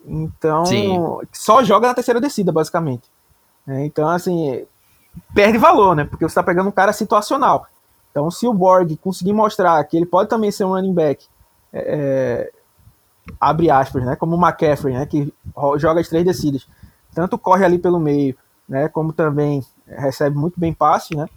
[0.06, 0.96] Então, Sim.
[1.32, 3.10] só joga na terceira descida, basicamente.
[3.66, 4.64] É, então, assim,
[5.34, 6.04] perde valor, né?
[6.04, 7.66] Porque você está pegando um cara situacional.
[8.18, 11.24] Então, se o Borg conseguir mostrar que ele pode também ser um running back,
[11.72, 12.52] é, é
[13.40, 14.16] abre aspas, né?
[14.16, 15.06] Como o McCaffrey, né?
[15.06, 15.32] Que
[15.76, 16.66] joga as três descidas.
[17.14, 18.36] Tanto corre ali pelo meio,
[18.68, 18.88] né?
[18.88, 21.28] Como também recebe muito bem passe, né?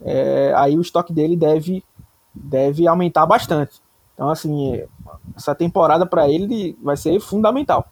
[0.00, 1.84] É, aí o estoque dele deve,
[2.34, 3.80] deve aumentar bastante.
[4.14, 4.82] Então, assim,
[5.36, 7.86] essa temporada para ele vai ser fundamental.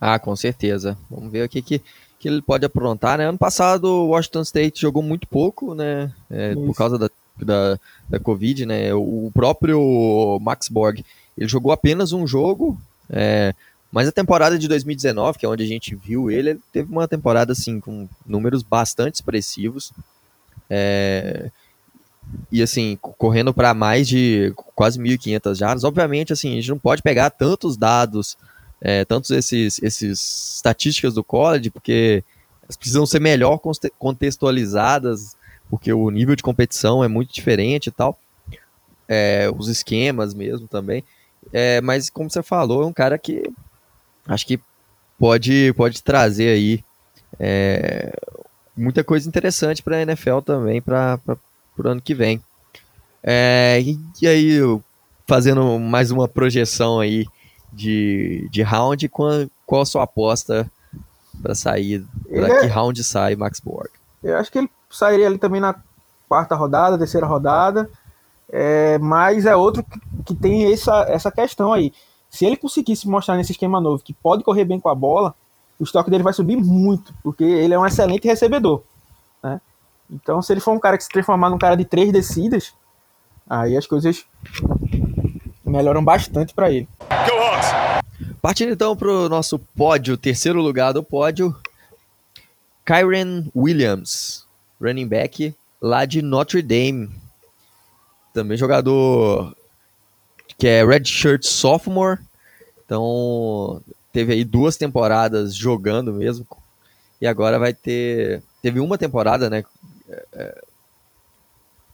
[0.00, 0.96] Ah, com certeza.
[1.10, 1.82] Vamos ver o que, que,
[2.24, 3.28] que ele pode aprontar, né?
[3.28, 6.10] Ano passado o Washington State jogou muito pouco, né?
[6.30, 8.94] É, por causa da, da, da Covid, né?
[8.94, 11.04] O próprio Max Borg,
[11.36, 13.54] ele jogou apenas um jogo, é,
[13.92, 17.06] mas a temporada de 2019, que é onde a gente viu ele, ele teve uma
[17.06, 19.92] temporada assim com números bastante expressivos.
[20.70, 21.50] É,
[22.50, 25.84] e assim, correndo para mais de quase 1.500 jardas.
[25.84, 28.38] Obviamente, assim, a gente não pode pegar tantos dados,
[28.84, 32.22] é, tantos esses, esses estatísticas do college, porque
[32.62, 33.58] elas precisam ser melhor
[33.98, 35.34] contextualizadas,
[35.70, 38.18] porque o nível de competição é muito diferente e tal.
[39.08, 41.02] É, os esquemas mesmo também.
[41.50, 43.50] É, mas como você falou, é um cara que
[44.28, 44.60] acho que
[45.18, 46.84] pode, pode trazer aí
[47.40, 48.12] é,
[48.76, 51.18] muita coisa interessante para a NFL também, para
[51.74, 52.40] pro ano que vem.
[53.22, 53.82] É,
[54.20, 54.58] e, aí,
[55.26, 57.26] fazendo mais uma projeção aí
[57.74, 59.30] de, de round, qual,
[59.66, 60.70] qual a sua aposta
[61.42, 62.04] para sair?
[62.28, 62.60] Para é...
[62.60, 63.90] que round sai Max Borg?
[64.22, 65.74] Eu acho que ele sairia ali também na
[66.28, 67.90] quarta rodada, terceira rodada.
[68.50, 71.92] É, mas é outro que, que tem essa, essa questão aí.
[72.30, 75.34] Se ele conseguisse mostrar nesse esquema novo que pode correr bem com a bola,
[75.78, 78.82] o estoque dele vai subir muito, porque ele é um excelente recebedor.
[79.42, 79.60] Né?
[80.10, 82.74] Então, se ele for um cara que se transformar num cara de três descidas,
[83.48, 84.24] aí as coisas
[85.64, 86.88] melhoram bastante para ele.
[88.44, 91.56] Partindo então para o nosso pódio, terceiro lugar do pódio,
[92.84, 94.46] Kyren Williams,
[94.78, 97.08] running back lá de Notre Dame.
[98.34, 99.56] Também jogador
[100.58, 102.20] que é redshirt sophomore.
[102.84, 106.46] Então, teve aí duas temporadas jogando mesmo.
[107.22, 108.42] E agora vai ter.
[108.60, 109.64] Teve uma temporada, né?
[110.34, 110.62] é,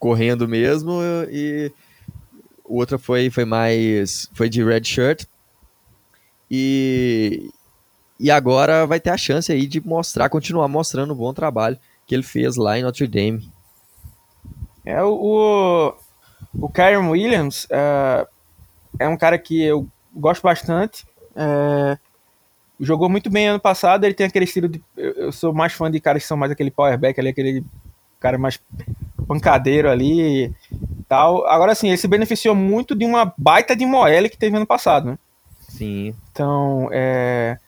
[0.01, 1.71] correndo mesmo e
[2.65, 5.27] outra foi, foi mais foi de red shirt
[6.51, 7.51] e,
[8.19, 12.15] e agora vai ter a chance aí de mostrar, continuar mostrando o bom trabalho que
[12.15, 13.51] ele fez lá em Notre Dame.
[14.85, 15.95] É o
[16.59, 18.27] o Kyron Williams é,
[18.99, 21.07] é um cara que eu gosto bastante.
[21.37, 21.99] É,
[22.79, 24.05] jogou muito bem ano passado.
[24.05, 24.83] Ele tem aquele estilo de.
[24.97, 27.65] Eu sou mais fã de caras que são mais aquele powerback ali, aquele
[28.19, 28.61] cara mais
[29.27, 30.55] pancadeiro ali e
[31.09, 31.47] tal.
[31.47, 35.11] Agora, assim, ele se beneficiou muito de uma baita de Moelle que teve ano passado,
[35.11, 35.19] né?
[35.71, 36.15] Sim.
[36.31, 37.59] Então, é,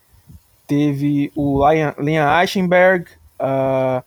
[0.66, 3.06] teve o Liam, Liam Eichenberg,
[3.40, 4.02] uh,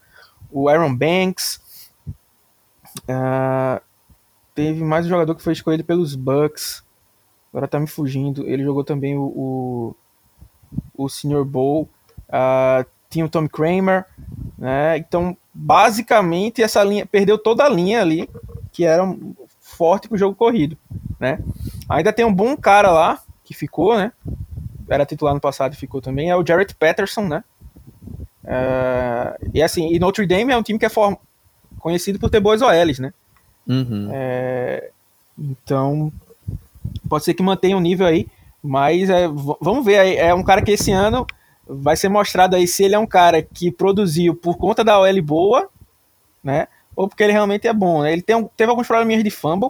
[0.51, 1.59] o Aaron Banks,
[3.09, 3.81] uh,
[4.53, 6.83] teve mais um jogador que foi escolhido pelos Bucks,
[7.51, 9.95] agora tá me fugindo, ele jogou também o, o,
[10.97, 11.43] o Sr.
[11.43, 11.89] Bowl,
[12.29, 14.05] uh, tinha o Tom Kramer,
[14.57, 14.97] né?
[14.97, 18.29] Então, basicamente, essa linha perdeu toda a linha ali,
[18.71, 19.03] que era
[19.61, 20.77] forte pro jogo corrido,
[21.19, 21.39] né?
[21.87, 24.11] Ainda tem um bom cara lá, que ficou, né?
[24.89, 27.43] Era titular no passado e ficou também, é o Jarrett Patterson, né?
[28.43, 31.15] Uh, e assim, e Notre Dame é um time que é form...
[31.79, 33.13] conhecido por ter boas OLs, né?
[33.67, 34.09] Uhum.
[34.11, 34.91] É,
[35.37, 36.11] então,
[37.09, 38.27] pode ser que mantenha o um nível aí,
[38.61, 39.27] mas é,
[39.61, 41.25] vamos ver, é um cara que esse ano
[41.67, 45.21] vai ser mostrado aí se ele é um cara que produziu por conta da OL
[45.21, 45.69] boa,
[46.43, 46.67] né?
[46.95, 48.03] Ou porque ele realmente é bom.
[48.03, 48.13] Né?
[48.13, 49.69] Ele tem, teve alguns probleminhas de fumble.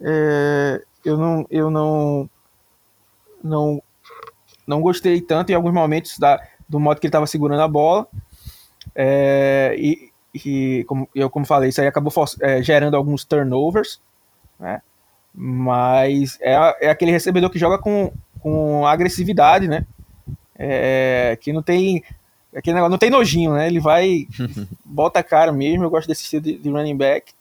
[0.00, 2.28] É, eu não, eu não,
[3.42, 3.82] não,
[4.66, 8.06] não gostei tanto em alguns momentos da, do modo que ele estava segurando a bola.
[8.94, 14.00] É, e, e como eu como falei, isso aí acabou é, gerando alguns turnovers.
[14.58, 14.80] né?
[15.34, 19.86] Mas é, é aquele recebedor que joga com, com agressividade, né?
[20.56, 22.02] É, que não tem
[22.54, 23.66] aquele negócio, não tem nojinho, né?
[23.66, 24.26] Ele vai,
[24.84, 25.84] bota a cara mesmo.
[25.84, 27.32] Eu gosto desse estilo de, de running back.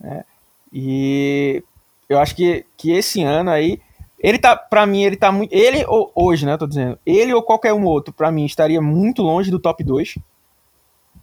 [0.00, 0.24] Né?
[0.72, 1.62] E
[2.08, 3.80] eu acho que, que esse ano aí,
[4.18, 5.52] ele tá, pra mim, ele tá muito.
[5.52, 6.56] Ele, ou, hoje, né?
[6.56, 10.18] Tô dizendo, ele ou qualquer um outro, pra mim, estaria muito longe do top 2.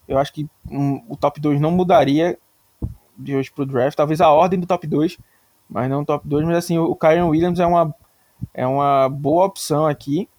[0.08, 2.38] Eu acho que um, o top 2 não mudaria
[3.17, 3.95] de hoje pro draft.
[3.95, 5.17] Talvez a ordem do top 2,
[5.69, 6.45] mas não o top 2.
[6.45, 7.95] Mas assim, o, o Kyron Williams é uma,
[8.53, 10.29] é uma boa opção aqui.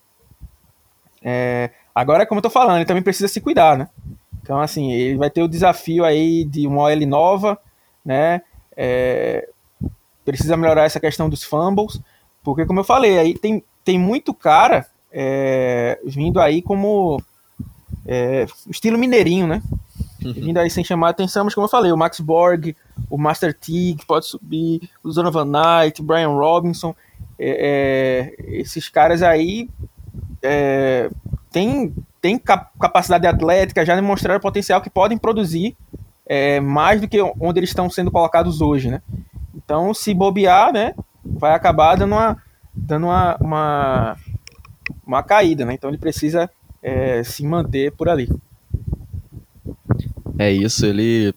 [1.23, 3.89] É, agora, como eu tô falando, ele também precisa se cuidar, né?
[4.43, 7.59] Então, assim, ele vai ter o desafio aí de uma OL nova,
[8.05, 8.43] né?
[8.77, 9.49] É,
[10.25, 12.01] precisa melhorar essa questão dos fumbles,
[12.45, 17.21] porque, como eu falei, aí tem, tem muito cara é, vindo aí como
[18.07, 19.63] é, estilo mineirinho, né?
[20.23, 20.33] Uhum.
[20.33, 22.77] Vindo aí sem chamar atenção, mas como eu falei, o Max Borg,
[23.11, 26.95] o Master T, que pode subir, o Donovan Knight, o Brian Robinson,
[27.39, 29.69] é, é esses caras aí
[30.43, 31.11] é,
[31.51, 35.77] têm, têm capacidade atlética, já demonstraram o potencial que podem produzir
[36.27, 39.03] é, mais do que onde eles estão sendo colocados hoje, né?
[39.55, 42.43] Então, se bobear, né, vai acabar dando uma,
[42.75, 44.17] dando uma, uma,
[45.07, 45.75] uma caída, né?
[45.75, 46.51] Então ele precisa
[46.83, 48.29] é, se manter por ali.
[50.39, 51.33] É isso, ele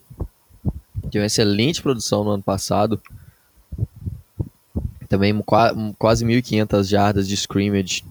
[1.03, 3.01] teve uma excelente produção no ano passado.
[5.07, 5.33] Também
[5.97, 8.03] quase 1.500 jardas de scrimmage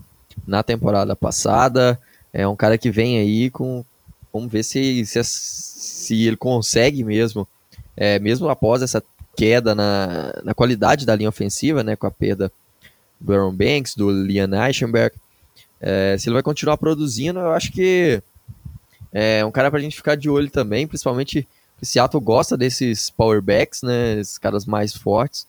[0.46, 2.00] na temporada passada.
[2.32, 3.84] É um cara que vem aí com.
[4.32, 7.46] Vamos ver se, se, se ele consegue mesmo,
[7.96, 9.02] é, mesmo após essa
[9.36, 12.50] queda na, na qualidade da linha ofensiva, né, com a perda
[13.20, 15.14] do Aaron Banks, do Liam Eichenberg.
[15.80, 18.22] É, se ele vai continuar produzindo, eu acho que
[19.12, 21.46] é um cara para a gente ficar de olho também, principalmente
[21.80, 25.46] o Seattle gosta desses powerbacks, né, esses caras mais fortes.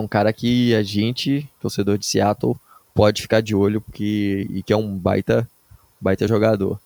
[0.00, 2.56] É um cara que a gente, torcedor de Seattle,
[2.94, 5.48] pode ficar de olho porque, e que é um baita,
[6.00, 6.80] baita jogador.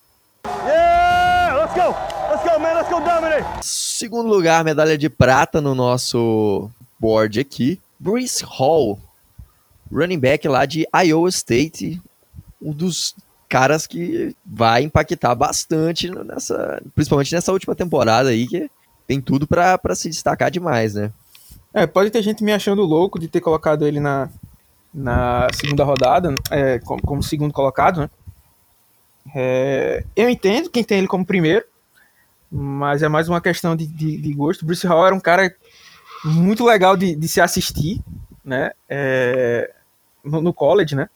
[0.66, 1.94] Yeah, let's go!
[2.30, 2.74] Let's go, man!
[2.74, 3.31] Let's go dominate!
[3.62, 7.80] Segundo lugar, medalha de prata no nosso board aqui.
[7.98, 8.98] Bruce Hall,
[9.90, 12.00] running back lá de Iowa State,
[12.60, 13.14] um dos
[13.48, 18.70] caras que vai impactar bastante nessa, principalmente nessa última temporada aí, que
[19.06, 21.12] tem tudo para se destacar demais, né?
[21.74, 24.28] É, pode ter gente me achando louco de ter colocado ele na,
[24.92, 28.10] na segunda rodada, é, como, segundo colocado, né?
[29.34, 31.64] É, eu entendo quem tem ele como primeiro,
[32.54, 34.66] mas é mais uma questão de, de, de gosto.
[34.66, 35.56] Bruce Hall era um cara
[36.22, 37.98] muito legal de, de se assistir,
[38.44, 38.72] né?
[38.86, 39.72] É,
[40.22, 41.08] no, no, college, né?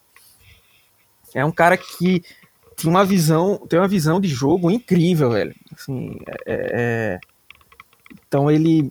[1.35, 2.23] É um cara que
[2.75, 5.55] tinha uma visão, tem uma visão de jogo incrível, velho.
[5.75, 7.21] Assim, é, é,
[8.27, 8.91] então ele,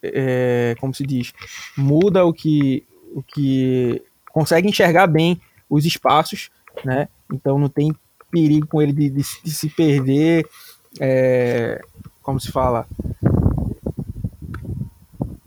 [0.00, 1.32] é, como se diz,
[1.76, 4.00] muda o que, o que
[4.30, 6.48] consegue enxergar bem os espaços,
[6.84, 7.08] né?
[7.32, 7.92] Então não tem
[8.30, 10.46] perigo com ele de, de, de se perder
[11.00, 11.80] é,
[12.22, 12.86] como se fala?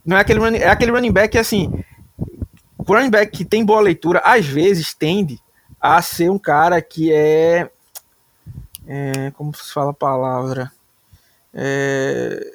[0.05, 1.83] Não é aquele é aquele running back assim,
[2.77, 5.39] o running back que tem boa leitura, às vezes tende
[5.79, 7.69] a ser um cara que é,
[8.87, 10.71] é como se fala a palavra,
[11.53, 12.45] é,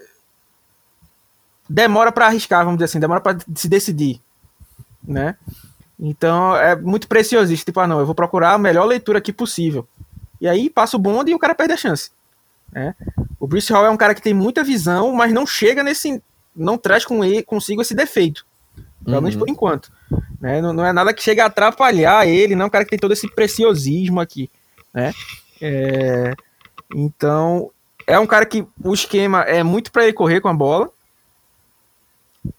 [1.68, 4.20] demora para arriscar, vamos dizer assim, demora para se decidir,
[5.02, 5.36] né?
[5.98, 9.86] Então é muito preciosista, tipo, ah não, eu vou procurar a melhor leitura aqui possível.
[10.40, 12.10] E aí passa o bonde e o cara perde a chance.
[12.74, 12.94] Né?
[13.38, 16.20] O Bruce Hall é um cara que tem muita visão, mas não chega nesse.
[16.54, 18.44] não traz com ele, consigo esse defeito.
[19.04, 19.40] Pelo menos uhum.
[19.40, 19.92] por enquanto.
[20.40, 20.60] Né?
[20.60, 22.98] Não, não, é nada que chega a atrapalhar ele, não é um cara que tem
[22.98, 24.50] todo esse preciosismo aqui.
[24.92, 25.12] Né?
[25.60, 26.34] É,
[26.94, 27.70] então,
[28.06, 30.90] é um cara que o esquema é muito para ele correr com a bola.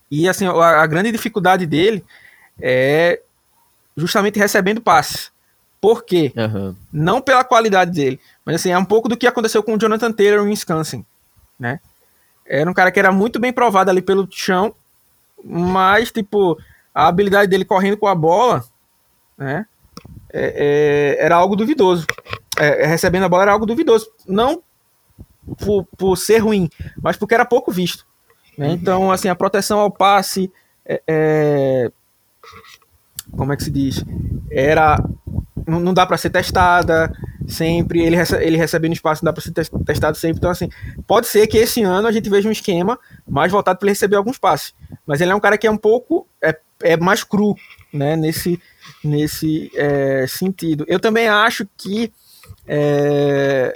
[0.10, 2.06] E assim, a, a grande dificuldade dele
[2.60, 3.21] é
[3.97, 5.32] justamente recebendo passes.
[5.86, 6.34] Por quê?
[6.36, 6.76] Uhum.
[6.91, 10.12] Não pela qualidade dele, mas assim, é um pouco do que aconteceu com o Jonathan
[10.12, 11.06] Taylor em Wisconsin,
[11.60, 11.80] né?
[12.43, 14.73] Era um cara que era muito bem provado ali pelo chão,
[15.44, 16.58] mas, tipo,
[16.92, 18.65] a habilidade dele correndo com a bola,
[19.38, 19.67] né?
[20.33, 22.08] É, é, era algo duvidoso.
[22.58, 24.10] É, é recebendo a bola era algo duvidoso.
[24.27, 24.63] Não
[25.63, 26.67] por, por ser ruim,
[27.00, 28.08] mas porque era pouco visto.
[28.58, 28.69] Né?
[28.69, 28.73] Uhum.
[28.73, 30.52] Então, assim, a proteção ao passe,
[30.83, 31.92] é, é
[33.38, 34.04] como é que se diz?
[34.50, 34.98] Era
[35.68, 37.12] não, dá para ser testada
[37.48, 39.54] sempre, ele, recebe, ele recebendo espaço não dá para ser
[39.86, 40.38] testado sempre.
[40.38, 40.70] Então, assim,
[41.08, 44.16] pode ser que esse ano a gente veja um esquema mais voltado para ele receber
[44.16, 44.74] alguns passes.
[45.06, 47.56] Mas ele é um cara que é um pouco é, é mais cru,
[47.94, 48.60] né, nesse,
[49.04, 50.86] nesse é, sentido.
[50.88, 52.12] Eu também acho que
[52.68, 53.74] é,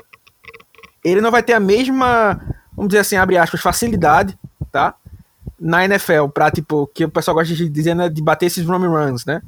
[1.04, 2.42] ele não vai ter a mesma,
[2.76, 4.38] vamos dizer assim, abre aspas, facilidade,
[4.72, 4.96] tá?
[5.60, 8.88] na NFL para tipo que o pessoal gosta de dizer né, de bater esses home
[8.88, 9.42] runs, né?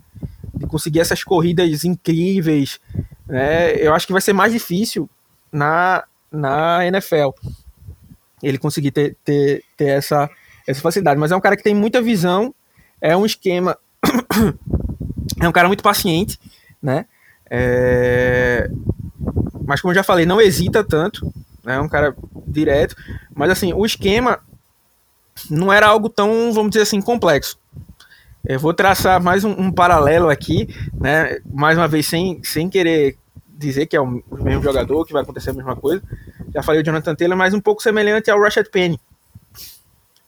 [0.53, 2.79] De conseguir essas corridas incríveis,
[3.27, 3.73] né?
[3.75, 5.09] Eu acho que vai ser mais difícil
[5.51, 7.31] na na NFL
[8.41, 10.29] ele conseguir ter, ter, ter essa
[10.67, 12.53] essa facilidade, mas é um cara que tem muita visão,
[12.99, 13.77] é um esquema
[15.41, 16.39] é um cara muito paciente,
[16.81, 17.05] né?
[17.49, 18.69] É...
[19.65, 21.25] Mas como eu já falei, não hesita tanto,
[21.63, 21.75] né?
[21.75, 22.95] É um cara direto,
[23.33, 24.39] mas assim, o esquema
[25.49, 27.57] não era algo tão, vamos dizer assim, complexo.
[28.45, 31.39] Eu vou traçar mais um, um, paralelo aqui, né?
[31.51, 33.17] Mais uma vez, sem, sem querer
[33.47, 36.01] dizer que é o mesmo jogador, que vai acontecer a mesma coisa.
[36.53, 38.99] Já falei o Jonathan Taylor, mas um pouco semelhante ao Rashad Penny.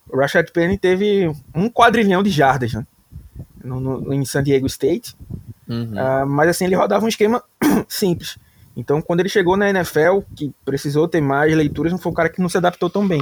[0.08, 2.86] O Rashad Penny teve um quadrilhão de jardas né?
[3.64, 5.16] no, no, em San Diego State.
[5.68, 5.94] Uhum.
[5.94, 7.44] Uh, mas assim, ele rodava um esquema
[7.90, 8.38] simples.
[8.76, 12.30] Então, quando ele chegou na NFL, que precisou ter mais leituras, não foi um cara
[12.30, 13.22] que não se adaptou tão bem.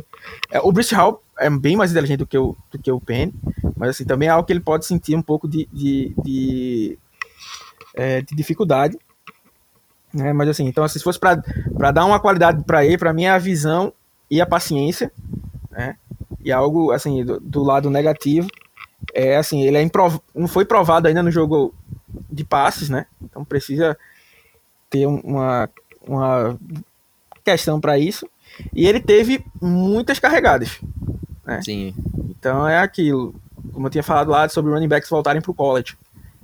[0.50, 3.32] É, o Bruce Hall é bem mais inteligente do que o, do que o Penn,
[3.76, 7.00] mas assim, também é algo que ele pode sentir um pouco de, de, de,
[7.94, 8.98] é, de dificuldade.
[10.14, 10.32] Né?
[10.32, 13.32] Mas assim, então assim, se fosse para dar uma qualidade para ele, para mim é
[13.32, 13.94] a visão
[14.30, 15.12] e a paciência,
[15.70, 15.98] né?
[16.44, 18.48] E algo assim do, do lado negativo
[19.14, 20.20] é assim, ele é improv...
[20.34, 21.74] não foi provado ainda no jogo
[22.30, 23.06] de passes, né?
[23.22, 23.98] Então precisa
[24.92, 25.68] ter uma,
[26.06, 26.60] uma
[27.44, 28.30] questão para isso.
[28.74, 30.80] E ele teve muitas carregadas.
[31.46, 31.62] Né?
[31.64, 31.96] Sim.
[32.30, 33.34] Então é aquilo.
[33.74, 35.98] Como eu tinha falado lá sobre running backs voltarem para o college.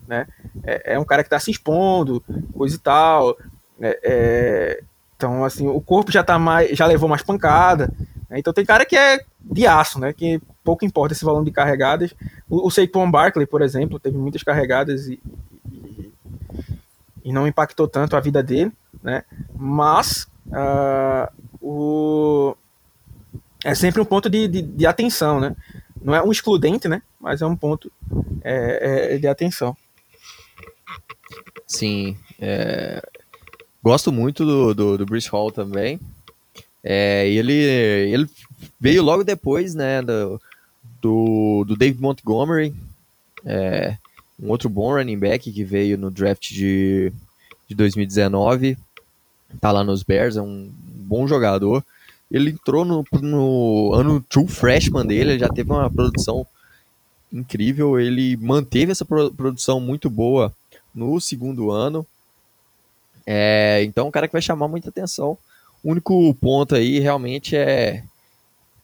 [0.08, 0.26] Né?
[0.64, 2.24] É, é, um cara que está se expondo,
[2.54, 3.38] coisa e tal.
[3.80, 4.84] É, é,
[5.16, 6.76] então, assim, o corpo já tá mais.
[6.76, 7.94] já levou mais pancada.
[8.30, 8.40] Né?
[8.40, 10.14] Então tem cara que é de aço, né?
[10.14, 12.14] Que pouco importa esse volume de carregadas.
[12.50, 15.20] O, o Saquon Barkley, por exemplo, teve muitas carregadas e,
[17.28, 18.72] e não impactou tanto a vida dele,
[19.04, 19.22] né?
[19.54, 22.56] Mas uh, o
[23.66, 25.54] é sempre um ponto de, de, de, atenção, né?
[26.02, 27.02] Não é um excludente, né?
[27.20, 27.92] Mas é um ponto
[28.42, 29.76] é, é de atenção.
[31.68, 33.06] Sim, é...
[33.84, 36.00] gosto muito do, do, do Bruce Hall também.
[36.82, 38.30] É, ele, ele
[38.80, 40.42] veio logo depois, né, do,
[41.02, 42.74] do, do David Montgomery,
[43.44, 43.98] é,
[44.40, 47.12] um outro bom running back que veio no draft de,
[47.68, 48.78] de 2019,
[49.60, 51.84] tá lá nos Bears, é um bom jogador.
[52.30, 56.46] Ele entrou no, no ano true freshman dele, ele já teve uma produção
[57.32, 60.54] incrível, ele manteve essa produção muito boa
[60.94, 62.06] no segundo ano.
[63.26, 65.38] É, então, é um cara que vai chamar muita atenção.
[65.84, 68.04] O único ponto aí realmente é,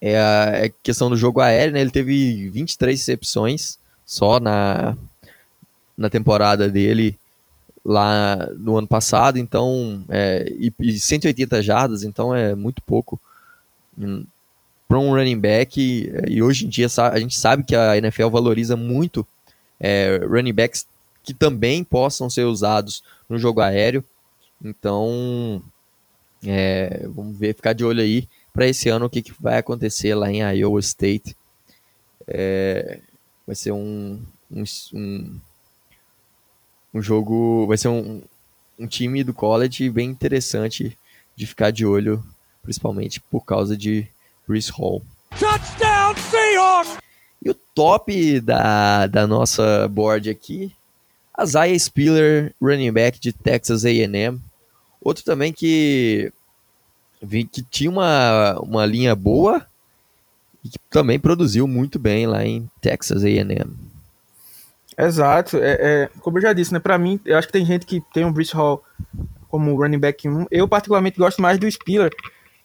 [0.02, 1.82] é a é questão do jogo aéreo, né?
[1.82, 4.98] Ele teve 23 recepções só na,
[5.98, 7.18] na temporada dele
[7.86, 13.20] lá no ano passado, então é, e, e 180 jardas, então é muito pouco
[13.98, 14.26] hum,
[14.88, 16.12] para um running back.
[16.28, 19.26] E hoje em dia a gente sabe que a NFL valoriza muito
[19.80, 20.86] é, running backs
[21.24, 24.04] que também possam ser usados no jogo aéreo.
[24.64, 25.62] Então,
[26.46, 30.14] é, vamos ver, ficar de olho aí para esse ano o que, que vai acontecer
[30.14, 31.36] lá em Iowa State.
[32.28, 33.00] É,
[33.48, 34.22] vai ser um,
[34.52, 34.64] um,
[34.94, 35.40] um
[36.94, 38.22] um jogo, vai ser um,
[38.78, 40.98] um time do college bem interessante
[41.36, 42.24] de ficar de olho,
[42.62, 44.08] principalmente por causa de
[44.46, 45.02] Chris Hall.
[45.40, 46.98] Touchdown Seahawks!
[47.42, 50.74] E o top da, da nossa board aqui,
[51.42, 54.40] Isaiah Spiller, running back de Texas A&M.
[55.02, 56.32] Outro também que
[57.52, 59.66] que tinha uma, uma linha boa
[60.64, 63.74] e que também produziu muito bem lá em Texas A&M.
[64.98, 65.58] Exato.
[65.58, 66.80] É, é, como eu já disse, né?
[66.80, 68.84] Pra mim, eu acho que tem gente que tem o Bruce Hall
[69.50, 70.48] como running back 1.
[70.50, 72.12] Eu, particularmente, gosto mais do Spiller.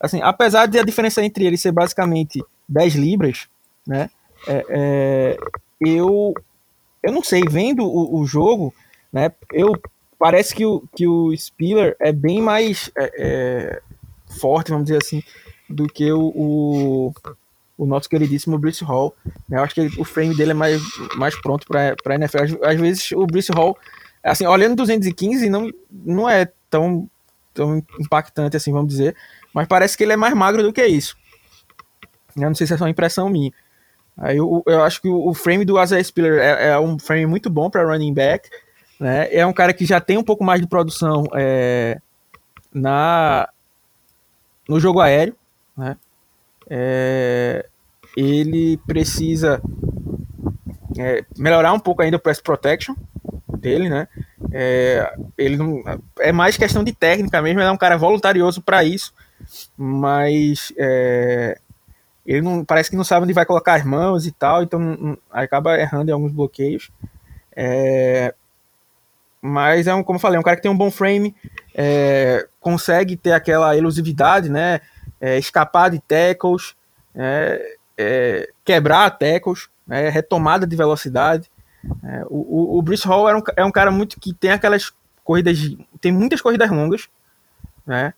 [0.00, 3.48] Assim, apesar de a diferença entre eles ser basicamente 10 libras,
[3.86, 4.10] né?
[4.46, 5.38] É, é,
[5.80, 6.32] eu,
[7.02, 8.72] eu não sei, vendo o, o, jogo,
[9.12, 9.32] né?
[9.52, 9.72] Eu,
[10.18, 13.82] parece que o, que o Spiller é bem mais é, é,
[14.40, 15.22] forte, vamos dizer assim,
[15.68, 17.14] do que o, o
[17.78, 19.14] o nosso queridíssimo Bruce Hall.
[19.48, 20.82] Eu acho que ele, o frame dele é mais,
[21.16, 22.42] mais pronto para a NFL.
[22.42, 23.78] Às, às, vezes o Bruce Hall,
[24.22, 27.08] assim, olhando 215, não, não é tão,
[27.54, 29.16] tão impactante assim, vamos dizer,
[29.54, 31.16] mas parece que ele é mais magro do que isso.
[32.36, 33.52] Eu não sei se é só impressão minha.
[34.16, 37.48] Aí eu, eu acho que o, frame do Isaiah Spiller é, é um frame muito
[37.48, 38.50] bom para running back.
[38.98, 39.32] Né?
[39.32, 42.00] É um cara que já tem um pouco mais de produção é,
[42.74, 43.48] na
[44.68, 45.36] no jogo aéreo.
[45.76, 45.96] Né?
[46.68, 47.66] É,
[48.16, 49.62] ele precisa
[50.98, 52.94] é, melhorar um pouco ainda o press protection
[53.58, 54.08] dele, né?
[54.52, 55.82] É, ele não,
[56.20, 59.12] é mais questão de técnica mesmo, ele é um cara voluntarioso para isso,
[59.76, 61.58] mas é,
[62.26, 65.18] ele não parece que não sabe onde vai colocar as mãos e tal, então não,
[65.30, 66.90] acaba errando em alguns bloqueios.
[67.56, 68.34] É,
[69.40, 71.34] mas é um, como eu falei, é um cara que tem um bom frame,
[71.74, 74.80] é, consegue ter aquela elusividade, né?
[75.20, 76.76] É, escapar de tackles,
[77.14, 81.50] é, é quebrar tackles, né, retomada de velocidade.
[82.04, 84.92] É, o, o, o Bruce Hall é um, é um cara muito que tem aquelas
[85.24, 85.58] corridas,
[86.00, 87.08] tem muitas corridas longas,
[87.86, 88.14] né?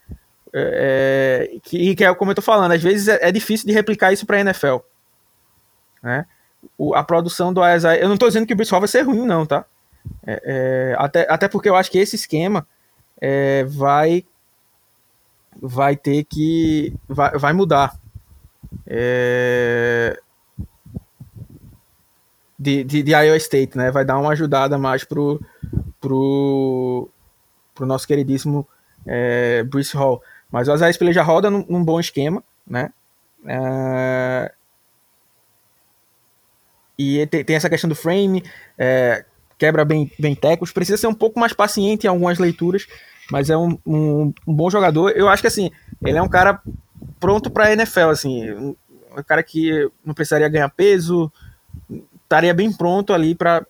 [0.52, 4.26] É, que, que é como eu tô falando, às vezes é, difícil de replicar isso
[4.26, 4.78] para a NFL.
[6.02, 6.26] Né?
[6.76, 9.02] O, a produção do Isaiah, eu não tô dizendo que o Bruce Hall vai ser
[9.02, 9.64] ruim, não, tá?
[10.98, 12.66] Até, até porque eu acho que esse esquema
[13.20, 14.24] é, vai
[15.60, 17.98] vai ter que vai, vai mudar
[22.60, 23.90] de, de, de Iowa State, né?
[23.90, 25.40] Vai dar uma ajudada mais pro,
[25.98, 27.08] pro,
[27.74, 28.68] pro nosso queridíssimo
[29.06, 30.22] é, Bruce Hall.
[30.50, 32.92] Mas o Spiller já roda num, num, bom esquema, né?
[33.46, 34.52] É,
[36.98, 38.44] e tem, tem, essa questão do frame,
[38.76, 39.24] é,
[39.56, 42.86] quebra bem, bem tecos, precisa ser um pouco mais paciente em algumas leituras,
[43.30, 45.10] mas é um, um, um bom jogador.
[45.10, 45.70] Eu acho que assim,
[46.04, 46.60] ele é um cara
[47.18, 48.76] pronto para NFL, assim, um,
[49.16, 51.30] um cara que não precisaria ganhar peso,
[52.22, 53.66] estaria bem pronto ali para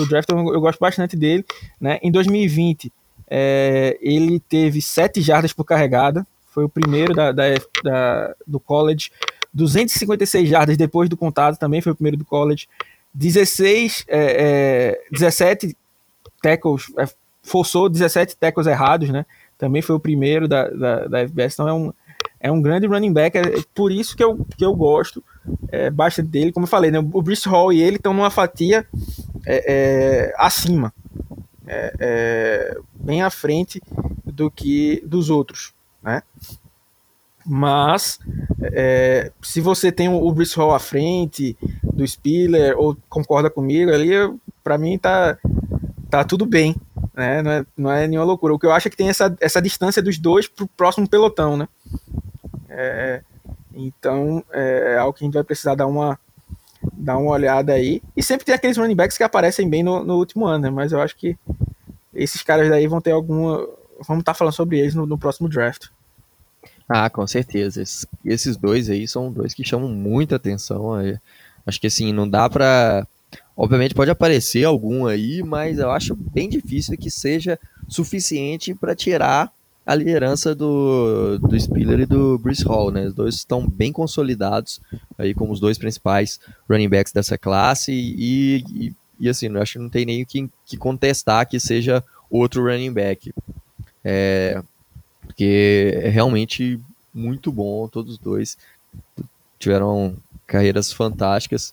[0.00, 0.28] o draft.
[0.30, 1.44] Eu, eu, gosto bastante dele.
[1.80, 1.98] Né?
[2.02, 2.92] Em 2020,
[3.28, 7.44] é, ele teve 7 jardas por carregada, foi o primeiro da, da,
[7.84, 9.10] da, do college.
[9.52, 12.68] 256 jardas depois do contado, também foi o primeiro do college.
[13.14, 15.76] 16, é, é, 17
[16.42, 17.06] tackles, é,
[17.46, 19.24] forçou 17 tackles errados, né?
[19.56, 21.92] Também foi o primeiro da, da, da FBS, então é um,
[22.40, 23.42] é um grande running back, é
[23.74, 25.22] por isso que eu, que eu gosto
[25.68, 26.52] é, bastante dele.
[26.52, 28.86] Como eu falei, né, o Bruce Hall e ele estão numa fatia
[29.46, 30.92] é, é, acima,
[31.66, 33.80] é, é, bem à frente
[34.24, 35.72] do que dos outros,
[36.02, 36.22] né?
[37.48, 38.18] Mas
[38.60, 44.10] é, se você tem o Bruce Hall à frente do Spiller ou concorda comigo ali,
[44.64, 45.38] para mim tá
[46.10, 46.74] tá tudo bem,
[47.16, 47.42] né?
[47.42, 48.54] Não é, não é nenhuma loucura.
[48.54, 51.56] O que eu acho é que tem essa, essa distância dos dois pro próximo pelotão,
[51.56, 51.66] né?
[52.68, 53.22] É,
[53.74, 56.18] então é, é algo que a gente vai precisar dar uma,
[56.92, 58.02] dar uma olhada aí.
[58.14, 60.70] E sempre tem aqueles running backs que aparecem bem no, no último ano, né?
[60.70, 61.36] Mas eu acho que
[62.14, 63.66] esses caras daí vão ter alguma.
[64.06, 65.86] Vamos estar tá falando sobre eles no, no próximo draft.
[66.88, 67.82] Ah, com certeza.
[67.82, 70.92] Esses, esses dois aí são dois que chamam muita atenção.
[71.66, 73.06] Acho que assim, não dá pra.
[73.56, 79.50] Obviamente pode aparecer algum aí, mas eu acho bem difícil que seja suficiente para tirar
[79.86, 83.06] a liderança do, do Spiller e do Bruce Hall, né?
[83.06, 84.80] Os dois estão bem consolidados
[85.16, 89.74] aí como os dois principais running backs dessa classe e, e, e assim, eu acho
[89.74, 93.32] que não tem nem o que, que contestar que seja outro running back.
[94.04, 94.60] É,
[95.20, 96.80] porque é realmente
[97.14, 98.58] muito bom, todos os dois
[99.58, 101.72] tiveram carreiras fantásticas.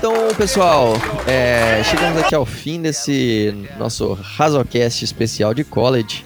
[0.00, 0.94] Então, pessoal,
[1.26, 6.24] é, chegamos aqui ao fim desse nosso Razocast especial de college.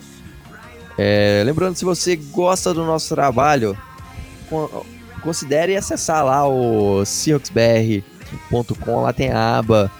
[0.96, 3.76] É, lembrando, se você gosta do nosso trabalho,
[5.20, 9.90] considere acessar lá o seahawksbr.com, lá tem a aba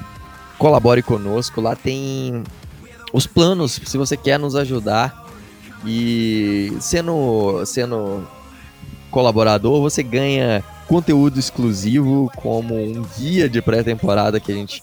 [0.57, 2.45] Colabore Conosco, lá tem
[3.13, 5.27] os planos, se você quer nos ajudar.
[5.85, 8.25] E sendo, sendo
[9.11, 14.83] colaborador, você ganha conteúdo exclusivo, como um guia de pré-temporada que a gente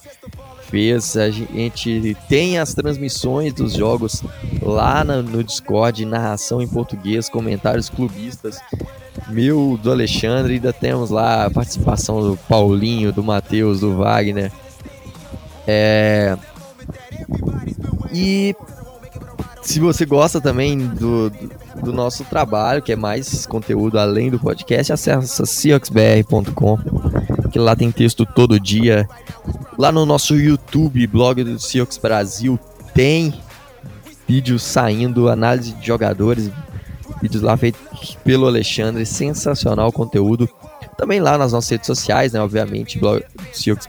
[0.70, 1.18] fez.
[1.18, 4.24] A gente tem as transmissões dos jogos
[4.62, 8.60] lá no Discord, narração em português, comentários clubistas.
[9.28, 14.52] Meu, do Alexandre, ainda temos lá a participação do Paulinho, do Matheus, do Wagner.
[15.68, 16.38] É...
[18.14, 18.56] E
[19.62, 24.93] se você gosta também do, do nosso trabalho, que é mais conteúdo além do podcast,
[24.93, 26.78] acessa seahawksbr.com,
[27.51, 29.07] que lá tem texto todo dia.
[29.78, 32.59] Lá no nosso YouTube, blog do Seahawks Brasil,
[32.93, 33.34] tem
[34.28, 36.49] vídeos saindo, análise de jogadores,
[37.22, 40.49] vídeos lá feitos pelo Alexandre, sensacional conteúdo.
[40.97, 43.88] Também lá nas nossas redes sociais, né, obviamente, blog do Seahawks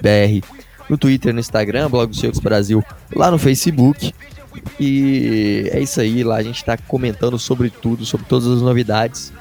[0.00, 0.44] BR,
[0.88, 2.82] no Twitter, no Instagram, blog do Seahawks Brasil,
[3.14, 4.14] lá no Facebook.
[4.78, 9.32] E é isso aí, lá a gente está comentando sobre tudo, sobre todas as novidades.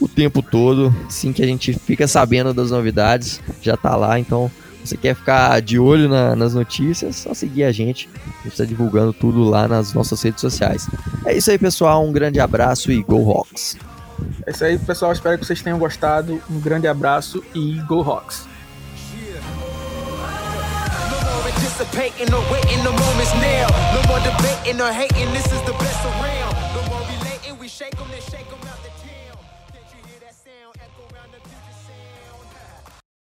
[0.00, 0.94] o tempo todo.
[1.06, 4.18] Assim que a gente fica sabendo das novidades, já tá lá.
[4.18, 4.50] Então,
[4.84, 8.08] você quer ficar de olho na, nas notícias, só seguir a gente.
[8.40, 10.88] A gente tá divulgando tudo lá nas nossas redes sociais.
[11.24, 12.04] É isso aí, pessoal.
[12.04, 13.76] Um grande abraço e Go Hawks!
[14.46, 15.12] É isso aí, pessoal.
[15.12, 16.40] Espero que vocês tenham gostado.
[16.50, 18.51] Um grande abraço e Go Hawks!
[21.82, 23.66] Anticipating or waiting the moment's now.
[23.94, 26.61] No more debating or hating, this is the best around.